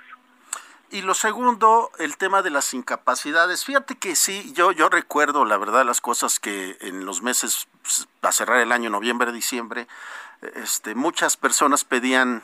[0.90, 3.64] Y lo segundo, el tema de las incapacidades.
[3.64, 8.08] Fíjate que sí, yo, yo recuerdo, la verdad, las cosas que en los meses, pues,
[8.20, 9.86] a cerrar el año, noviembre, diciembre,
[10.54, 12.42] este, muchas personas pedían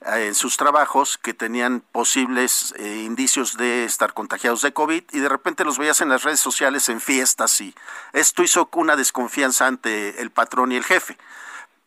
[0.00, 5.28] en sus trabajos que tenían posibles eh, indicios de estar contagiados de COVID y de
[5.28, 7.74] repente los veías en las redes sociales en fiestas y
[8.12, 11.18] esto hizo una desconfianza ante el patrón y el jefe.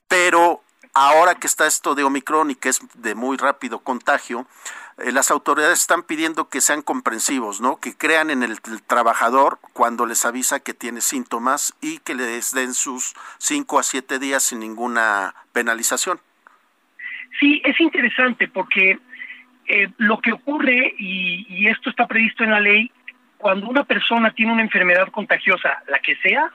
[0.07, 0.61] Pero
[0.93, 4.45] ahora que está esto de Omicron y que es de muy rápido contagio,
[4.97, 7.79] eh, las autoridades están pidiendo que sean comprensivos, ¿no?
[7.79, 12.73] Que crean en el, trabajador cuando les avisa que tiene síntomas y que les den
[12.73, 16.19] sus cinco a siete días sin ninguna penalización.
[17.41, 18.99] Sí, es interesante porque
[19.67, 22.91] eh, lo que ocurre, y, esto está previsto en la ley,
[23.39, 26.51] cuando una persona tiene una enfermedad contagiosa, la que sea,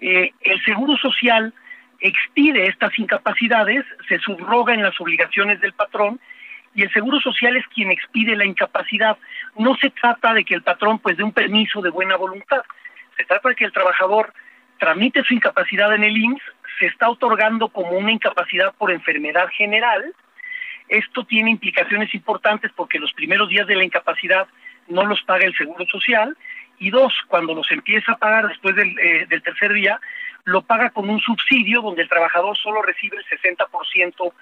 [0.00, 1.52] eh, el Seguro Social
[2.00, 6.18] expide estas incapacidades, se subroga en las obligaciones del patrón
[6.74, 9.18] y el Seguro Social es quien expide la incapacidad.
[9.58, 12.62] No se trata de que el patrón pues dé un permiso de buena voluntad,
[13.18, 14.32] se trata de que el trabajador
[14.80, 16.42] tramite su incapacidad en el IMSS,
[16.80, 20.12] se está otorgando como una incapacidad por enfermedad general.
[20.88, 24.48] Esto tiene implicaciones importantes porque los primeros días de la incapacidad
[24.88, 26.36] no los paga el Seguro Social
[26.78, 30.00] y dos, cuando los empieza a pagar después del, eh, del tercer día,
[30.44, 34.32] lo paga con un subsidio donde el trabajador solo recibe el 60%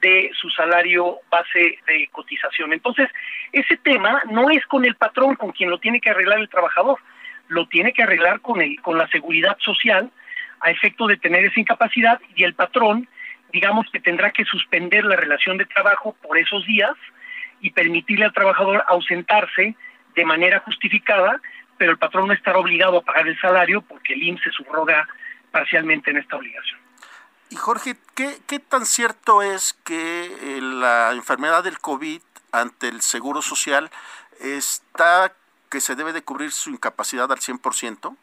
[0.00, 2.72] de su salario base de cotización.
[2.72, 3.08] Entonces,
[3.52, 6.98] ese tema no es con el patrón con quien lo tiene que arreglar el trabajador,
[7.48, 10.10] lo tiene que arreglar con, el, con la seguridad social
[10.60, 13.08] a efecto de tener esa incapacidad y el patrón,
[13.52, 16.92] digamos que tendrá que suspender la relación de trabajo por esos días
[17.60, 19.74] y permitirle al trabajador ausentarse
[20.14, 21.40] de manera justificada,
[21.78, 25.08] pero el patrón no estará obligado a pagar el salario porque el IMSS se subroga
[25.50, 26.80] parcialmente en esta obligación.
[27.50, 33.02] Y Jorge, ¿qué, qué tan cierto es que eh, la enfermedad del COVID ante el
[33.02, 33.90] Seguro Social
[34.40, 35.32] está
[35.72, 38.16] que se debe de cubrir su incapacidad al 100%?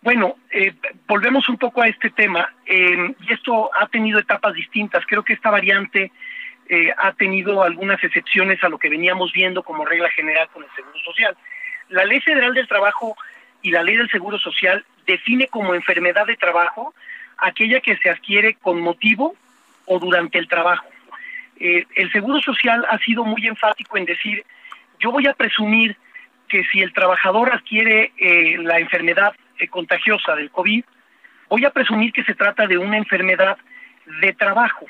[0.00, 0.74] Bueno, eh,
[1.06, 5.04] volvemos un poco a este tema eh, y esto ha tenido etapas distintas.
[5.06, 6.10] Creo que esta variante
[6.98, 10.98] ha tenido algunas excepciones a lo que veníamos viendo como regla general con el Seguro
[10.98, 11.36] Social.
[11.90, 13.16] La Ley Federal del Trabajo
[13.62, 16.92] y la Ley del Seguro Social define como enfermedad de trabajo
[17.38, 19.36] aquella que se adquiere con motivo
[19.86, 20.86] o durante el trabajo.
[21.58, 24.44] Eh, el Seguro Social ha sido muy enfático en decir,
[25.00, 25.96] yo voy a presumir
[26.48, 30.84] que si el trabajador adquiere eh, la enfermedad eh, contagiosa del COVID,
[31.48, 33.56] voy a presumir que se trata de una enfermedad
[34.20, 34.86] de trabajo.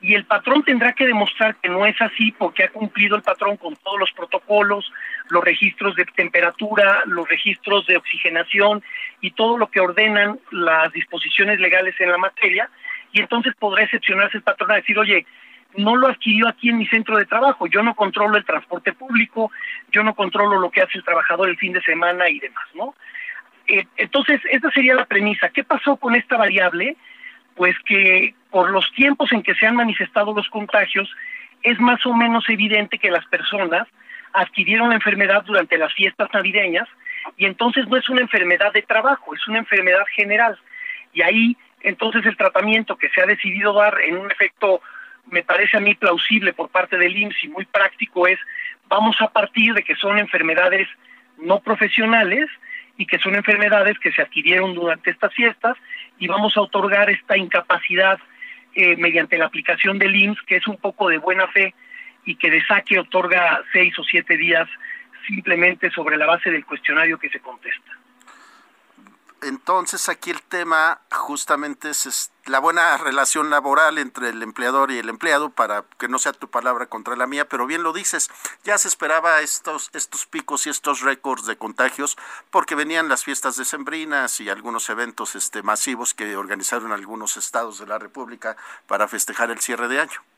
[0.00, 3.56] Y el patrón tendrá que demostrar que no es así porque ha cumplido el patrón
[3.56, 4.92] con todos los protocolos,
[5.30, 8.82] los registros de temperatura, los registros de oxigenación
[9.22, 12.68] y todo lo que ordenan las disposiciones legales en la materia.
[13.12, 15.24] Y entonces podrá excepcionarse el patrón a decir, oye,
[15.76, 19.50] no lo adquirió aquí en mi centro de trabajo, yo no controlo el transporte público,
[19.90, 22.94] yo no controlo lo que hace el trabajador el fin de semana y demás, ¿no?
[23.66, 25.48] Eh, entonces, esta sería la premisa.
[25.48, 26.96] ¿Qué pasó con esta variable?
[27.56, 31.10] Pues que por los tiempos en que se han manifestado los contagios,
[31.62, 33.88] es más o menos evidente que las personas
[34.32, 36.88] adquirieron la enfermedad durante las fiestas navideñas
[37.36, 40.58] y entonces no es una enfermedad de trabajo, es una enfermedad general.
[41.12, 44.80] Y ahí entonces el tratamiento que se ha decidido dar en un efecto,
[45.30, 48.38] me parece a mí plausible por parte del IMSS y muy práctico es,
[48.88, 50.88] vamos a partir de que son enfermedades
[51.38, 52.48] no profesionales
[52.96, 55.76] y que son enfermedades que se adquirieron durante estas fiestas
[56.18, 58.18] y vamos a otorgar esta incapacidad
[58.74, 61.74] eh, mediante la aplicación del IMSS, que es un poco de buena fe
[62.24, 64.68] y que de saque otorga seis o siete días
[65.26, 68.03] simplemente sobre la base del cuestionario que se contesta.
[69.44, 75.08] Entonces aquí el tema justamente es la buena relación laboral entre el empleador y el
[75.08, 78.30] empleado para que no sea tu palabra contra la mía, pero bien lo dices,
[78.64, 82.16] ya se esperaba estos, estos picos y estos récords de contagios
[82.50, 87.86] porque venían las fiestas decembrinas y algunos eventos este, masivos que organizaron algunos estados de
[87.86, 90.33] la República para festejar el cierre de año.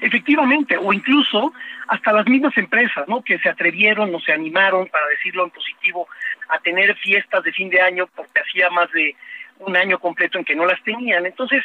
[0.00, 1.52] Efectivamente, o incluso
[1.88, 3.22] hasta las mismas empresas, ¿no?
[3.22, 6.08] Que se atrevieron o se animaron, para decirlo en positivo,
[6.48, 9.14] a tener fiestas de fin de año porque hacía más de
[9.58, 11.26] un año completo en que no las tenían.
[11.26, 11.62] Entonces,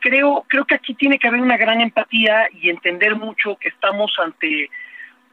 [0.00, 4.14] creo, creo que aquí tiene que haber una gran empatía y entender mucho que estamos
[4.18, 4.70] ante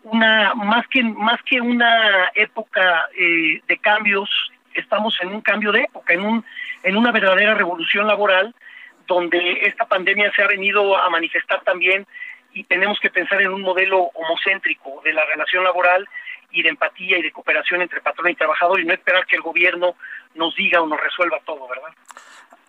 [0.03, 4.29] una, más que, más que una época eh, de cambios,
[4.73, 6.45] estamos en un cambio de época, en un,
[6.84, 8.53] en una verdadera revolución laboral
[9.07, 12.05] donde esta pandemia se ha venido a manifestar también
[12.53, 16.07] y tenemos que pensar en un modelo homocéntrico de la relación laboral
[16.51, 19.41] y de empatía y de cooperación entre patrón y trabajador y no esperar que el
[19.41, 19.95] gobierno
[20.35, 21.89] nos diga o nos resuelva todo, ¿verdad?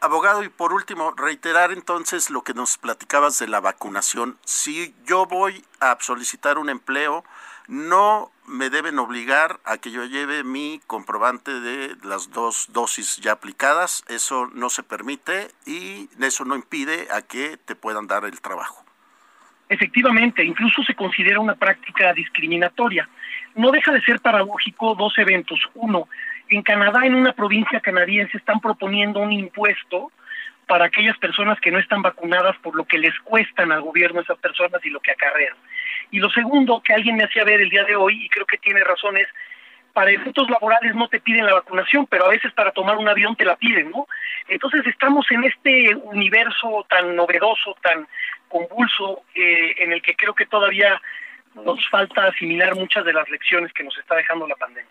[0.01, 4.39] Abogado, y por último, reiterar entonces lo que nos platicabas de la vacunación.
[4.45, 7.25] Si yo voy a solicitar un empleo,
[7.69, 13.33] no me deben obligar a que yo lleve mi comprobante de las dos dosis ya
[13.33, 14.05] aplicadas.
[14.09, 18.85] Eso no se permite y eso no impide a que te puedan dar el trabajo.
[19.69, 23.09] Efectivamente, incluso se considera una práctica discriminatoria.
[23.55, 25.59] No deja de ser paradójico dos eventos.
[25.75, 26.09] Uno,
[26.49, 30.13] en Canadá, en una provincia canadiense, están proponiendo un impuesto
[30.67, 34.39] para aquellas personas que no están vacunadas por lo que les cuestan al gobierno esas
[34.39, 35.57] personas y lo que acarrean.
[36.11, 38.59] Y lo segundo que alguien me hacía ver el día de hoy, y creo que
[38.59, 39.29] tiene razón, es
[39.95, 43.37] para efectos laborales no te piden la vacunación, pero a veces para tomar un avión
[43.37, 44.09] te la piden, ¿no?
[44.49, 48.07] Entonces estamos en este universo tan novedoso, tan
[48.49, 51.01] convulso, eh, en el que creo que todavía
[51.55, 54.91] nos falta asimilar muchas de las lecciones que nos está dejando la pandemia.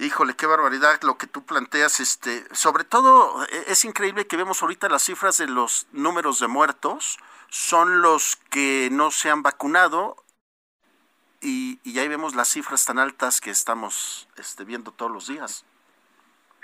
[0.00, 1.98] Híjole, qué barbaridad lo que tú planteas.
[1.98, 6.46] Este, sobre todo e, es increíble que vemos ahorita las cifras de los números de
[6.46, 7.18] muertos
[7.48, 10.16] son los que no se han vacunado
[11.40, 15.64] y, y ahí vemos las cifras tan altas que estamos este, viendo todos los días.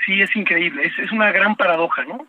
[0.04, 2.26] Sí, es increíble, es, es una gran paradoja, ¿no?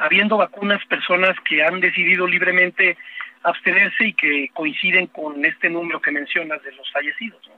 [0.00, 2.96] Habiendo vacunas, personas que han decidido libremente
[3.42, 7.57] abstenerse y que coinciden con este número que mencionas de los fallecidos, ¿no?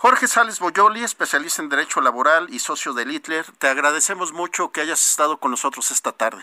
[0.00, 4.80] Jorge Sales Boyoli, especialista en Derecho Laboral y socio de Hitler, te agradecemos mucho que
[4.80, 6.40] hayas estado con nosotros esta tarde.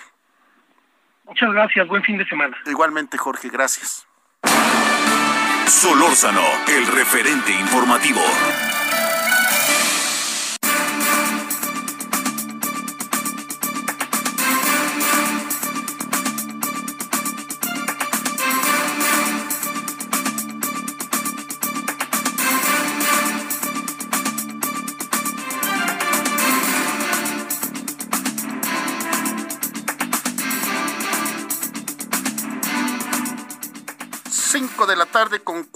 [1.24, 2.58] Muchas gracias, buen fin de semana.
[2.66, 4.06] Igualmente, Jorge, gracias.
[5.68, 8.20] Solórzano, el referente informativo.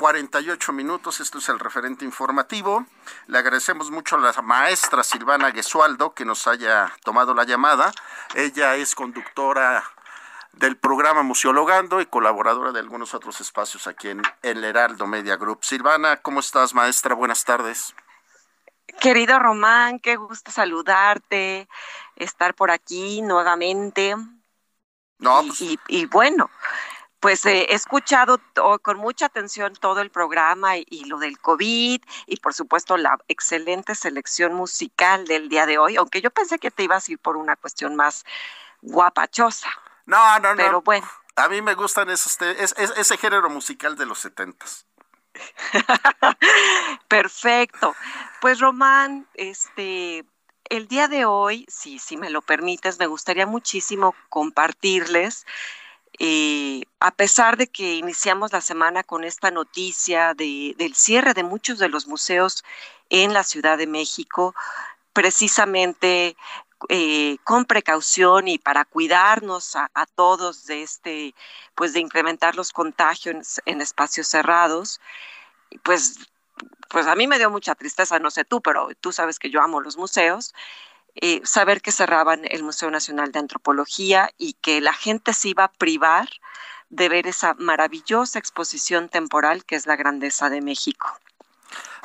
[0.10, 1.20] 48 minutos.
[1.20, 2.84] Esto es el referente informativo.
[3.28, 7.92] Le agradecemos mucho a la maestra Silvana Gesualdo que nos haya tomado la llamada.
[8.34, 9.84] Ella es conductora
[10.54, 15.60] del programa Museologando y colaboradora de algunos otros espacios aquí en el Heraldo Media Group.
[15.62, 17.14] Silvana, ¿cómo estás, maestra?
[17.14, 17.94] Buenas tardes.
[19.00, 21.70] Querido Román, qué gusto saludarte,
[22.16, 24.16] estar por aquí nuevamente.
[25.20, 26.50] No, pues y, y bueno,
[27.20, 28.40] pues eh, he escuchado
[28.82, 33.96] con mucha atención todo el programa y, lo del COVID y por supuesto la excelente
[33.96, 37.36] selección musical del día de hoy, aunque yo pensé que te ibas a ir por
[37.36, 38.26] una cuestión más
[38.82, 39.70] guapachosa.
[40.06, 40.64] No, no, no.
[40.64, 41.08] Pero bueno.
[41.36, 44.86] A mí me gustan esos, ese género musical de los setentas.
[47.08, 47.96] Perfecto.
[48.42, 50.26] Pues Román, este,
[50.66, 55.46] el día de hoy, si, si me lo permites, me gustaría muchísimo compartirles
[56.18, 61.44] eh, a pesar de que iniciamos la semana con esta noticia de, del cierre de
[61.44, 62.64] muchos de los museos
[63.10, 64.56] en la Ciudad de México,
[65.14, 66.36] precisamente
[66.88, 71.36] eh, con precaución y para cuidarnos a, todos de este,
[71.76, 75.02] pues de incrementar los contagios en, espacios cerrados,
[75.84, 76.20] pues,
[76.90, 79.62] pues a mí me dio mucha tristeza, no sé tú, pero tú sabes que yo
[79.62, 80.54] amo los museos.
[81.22, 85.66] Eh, saber que cerraban el Museo Nacional de Antropología y que la gente se iba
[85.66, 86.30] a privar
[86.90, 91.08] de ver esa maravillosa exposición temporal que es la grandeza de México.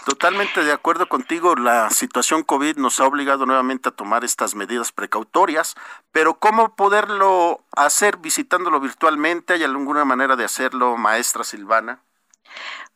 [0.05, 4.91] Totalmente de acuerdo contigo, la situación COVID nos ha obligado nuevamente a tomar estas medidas
[4.91, 5.77] precautorias,
[6.13, 9.55] pero ¿cómo poderlo hacer visitándolo virtualmente?
[9.55, 12.03] ¿Hay alguna manera de hacerlo, maestra Silvana?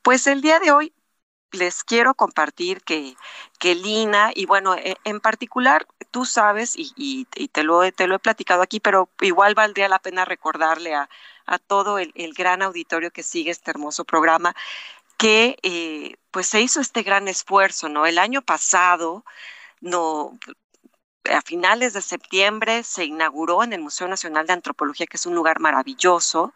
[0.02, 0.92] Pues el día de hoy
[1.52, 3.16] les quiero compartir que,
[3.58, 8.18] que Lina, y bueno, e, en particular, tú sabes, y, te, lo, te lo he
[8.18, 11.08] platicado aquí, pero igual valdría la pena recordarle a,
[11.66, 14.54] todo el, gran auditorio que sigue este hermoso programa,
[15.16, 18.06] que eh, pues se hizo este gran esfuerzo, ¿no?
[18.06, 19.24] El año pasado,
[19.80, 20.38] no,
[21.30, 25.34] a finales de septiembre se inauguró en el Museo Nacional de Antropología, que es un
[25.34, 26.52] lugar maravilloso,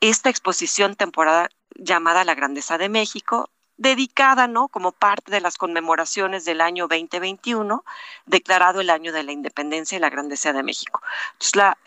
[0.00, 4.68] esta exposición temporada llamada La Grandeza de México, dedicada, ¿no?
[4.68, 7.84] Como parte de las conmemoraciones del año 2021,
[8.26, 11.00] declarado el año de la independencia y la grandeza de México.
[11.32, 11.78] Entonces, la,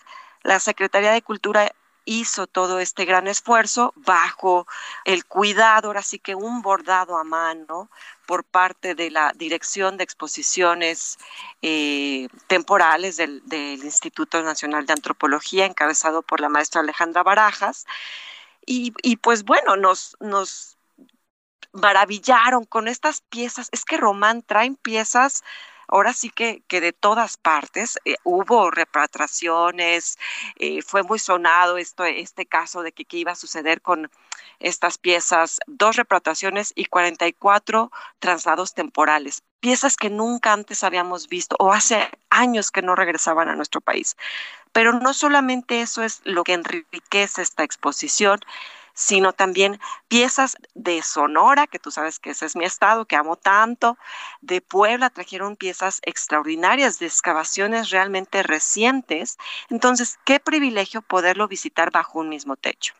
[0.44, 1.72] la Secretaría de Cultura
[2.08, 4.66] hizo todo este gran esfuerzo bajo
[5.04, 7.90] el cuidado, ahora sí que un bordado a mano
[8.26, 11.18] por parte de la Dirección de Exposiciones
[11.62, 17.86] eh, Temporales del, Instituto Nacional de Antropología, encabezado por la maestra Alejandra Barajas.
[18.66, 20.77] Y, y pues bueno, nos, nos
[21.82, 23.70] maravillaron con estas piezas.
[23.72, 25.44] Es que Román traen piezas
[25.88, 30.18] ahora sí que, que de todas partes eh, hubo repatriaciones,
[30.58, 34.12] eh, fue muy sonado esto, este caso de que qué iba a suceder con
[34.60, 41.72] estas piezas, dos repatriaciones y 44 traslados temporales, piezas que nunca antes habíamos visto o
[41.74, 44.18] hace años que no regresaban a nuestro país.
[44.72, 48.40] Pero no solamente eso es lo que enriquece esta exposición,
[48.98, 53.36] sino también piezas de Sonora, que tú sabes que ese es mi estado, que amo
[53.36, 53.95] tanto,
[54.41, 59.38] de Puebla trajeron piezas extraordinarias de excavaciones realmente recientes.
[59.70, 62.95] Entonces, qué privilegio poderlo visitar bajo un mismo techo.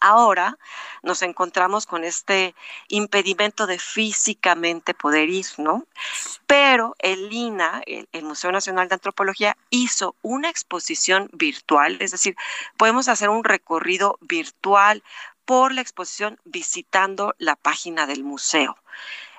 [0.00, 0.58] Ahora
[1.02, 2.54] nos encontramos con este
[2.88, 5.86] impedimento de físicamente poder ir, ¿no?
[6.46, 12.36] Pero el INA, el, Museo Nacional de Antropología, hizo una exposición virtual, es decir,
[12.76, 15.02] podemos hacer un recorrido virtual
[15.44, 18.76] por la exposición visitando la página del museo.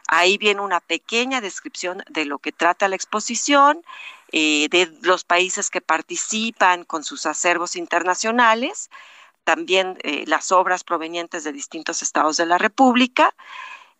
[0.08, 3.84] Ahí viene una pequeña descripción de lo que trata la exposición,
[4.32, 8.90] eh, de los países que participan con sus acervos internacionales
[9.44, 13.34] también eh, las obras provenientes de distintos estados de la República.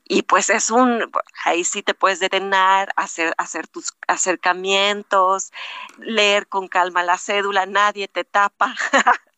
[0.06, 1.12] Y pues es un,
[1.46, 5.54] ahí sí te puedes detener, hacer, hacer tus acercamientos,
[5.98, 8.76] leer con calma la cédula, nadie te tapa.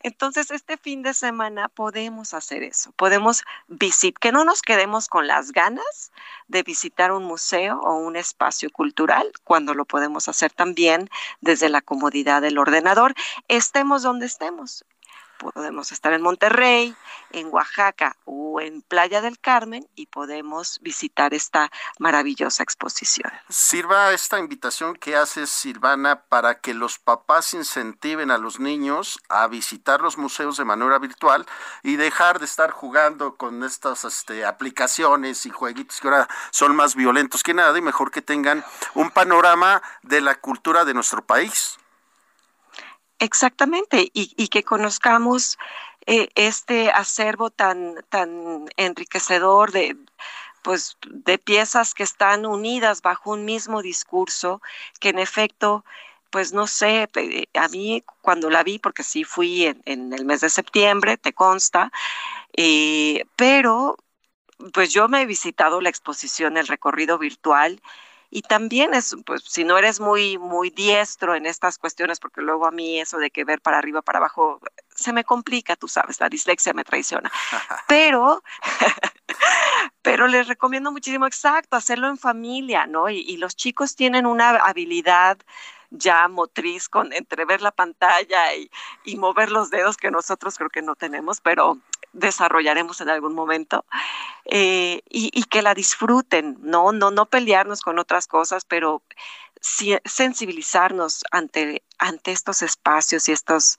[0.00, 5.26] Entonces, este fin de semana podemos hacer eso, podemos visitar, que no nos quedemos con
[5.26, 6.12] las ganas
[6.46, 11.08] de visitar un museo o un espacio cultural, cuando lo podemos hacer también
[11.40, 13.14] desde la comodidad del ordenador,
[13.48, 14.84] estemos donde estemos,
[15.38, 16.94] podemos estar en Monterrey,
[17.32, 23.32] en Oaxaca o en Playa del Carmen y podemos visitar esta maravillosa exposición.
[23.48, 29.46] Sirva esta invitación que haces, Silvana, para que los papás incentiven a los niños a
[29.48, 31.46] visitar los museos de manera virtual
[31.82, 36.94] y dejar de estar jugando con estas este, aplicaciones y jueguitos que ahora son más
[36.94, 38.64] violentos que nada y mejor que tengan
[38.94, 41.78] un panorama de la cultura de nuestro país.
[43.24, 45.58] Exactamente, y, que conozcamos
[46.04, 49.96] eh, este acervo tan, tan enriquecedor de,
[50.62, 54.60] pues, de piezas que están unidas bajo un mismo discurso,
[55.00, 55.86] que en efecto,
[56.28, 57.08] pues no sé,
[57.54, 61.90] a mí cuando la vi, porque sí fui en, el mes de septiembre, te consta,
[62.54, 63.96] eh, pero
[64.74, 67.80] pues yo me he visitado la exposición, el recorrido virtual,
[68.34, 72.66] y también es, pues, si no eres muy, muy diestro en estas cuestiones, porque luego
[72.66, 74.60] a mí eso de que ver para arriba, para abajo,
[74.92, 77.30] se me complica, tú sabes, la dislexia me traiciona.
[77.86, 78.42] Pero,
[80.02, 83.08] pero les recomiendo muchísimo, exacto, hacerlo en familia, ¿no?
[83.08, 85.38] Y, y los chicos tienen una habilidad
[85.90, 88.68] ya motriz con entrever la pantalla y,
[89.04, 91.78] y, mover los dedos que nosotros creo que no tenemos, pero
[92.14, 93.84] desarrollaremos en algún momento
[94.46, 96.92] eh, y, y, que la disfruten, ¿no?
[96.92, 99.02] No, no pelearnos con otras cosas, pero
[99.64, 103.78] sí, sensibilizarnos ante, ante estos espacios y estos,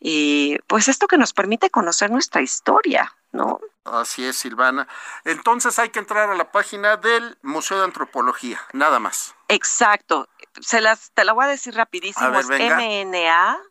[0.00, 3.60] eh, pues esto que nos permite conocer nuestra historia, ¿no?
[3.84, 4.88] Así es, Silvana.
[5.24, 9.34] Entonces hay que entrar a la página del Museo de Antropología, nada más.
[9.48, 10.28] Exacto.
[10.60, 12.26] Se las, te la voy a decir rapidísimo.
[12.26, 13.64] A ver, es mna.ina,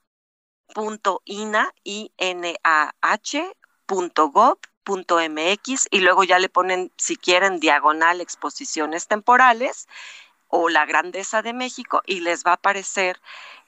[3.88, 9.88] .gov.mx y luego ya le ponen, si quieren, diagonal exposiciones temporales
[10.48, 13.20] o la grandeza de México y les va a aparecer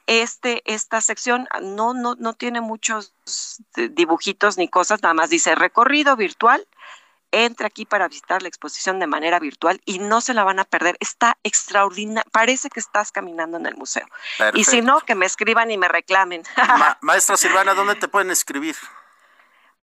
[0.07, 3.13] este, esta sección no, no, no tiene muchos
[3.75, 6.67] dibujitos ni cosas, nada más dice recorrido virtual.
[7.31, 10.63] Entre aquí para visitar la exposición de manera virtual y no se la van a
[10.63, 10.95] perder.
[11.01, 12.29] Está extraordinario.
[12.31, 14.05] Parece que estás caminando en el museo.
[14.53, 16.43] Y si no, que me escriban y me reclamen.
[17.01, 18.77] maestra Silvana, ¿dónde te pueden escribir?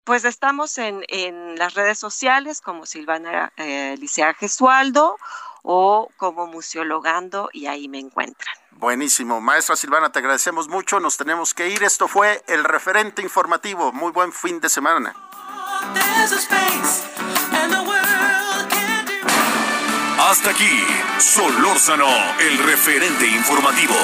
[0.05, 5.16] Pues estamos en, en las redes sociales como Silvana eh, Licea Gesualdo
[5.62, 8.55] o como Museologando y ahí me encuentran.
[8.72, 9.40] Buenísimo.
[9.40, 11.01] Maestra Silvana, te agradecemos mucho.
[11.01, 11.82] Nos tenemos que ir.
[11.82, 13.92] Esto fue el referente informativo.
[13.92, 15.14] Muy buen fin de semana.
[20.18, 20.84] Hasta aquí,
[21.18, 23.96] Solórzano, el referente informativo.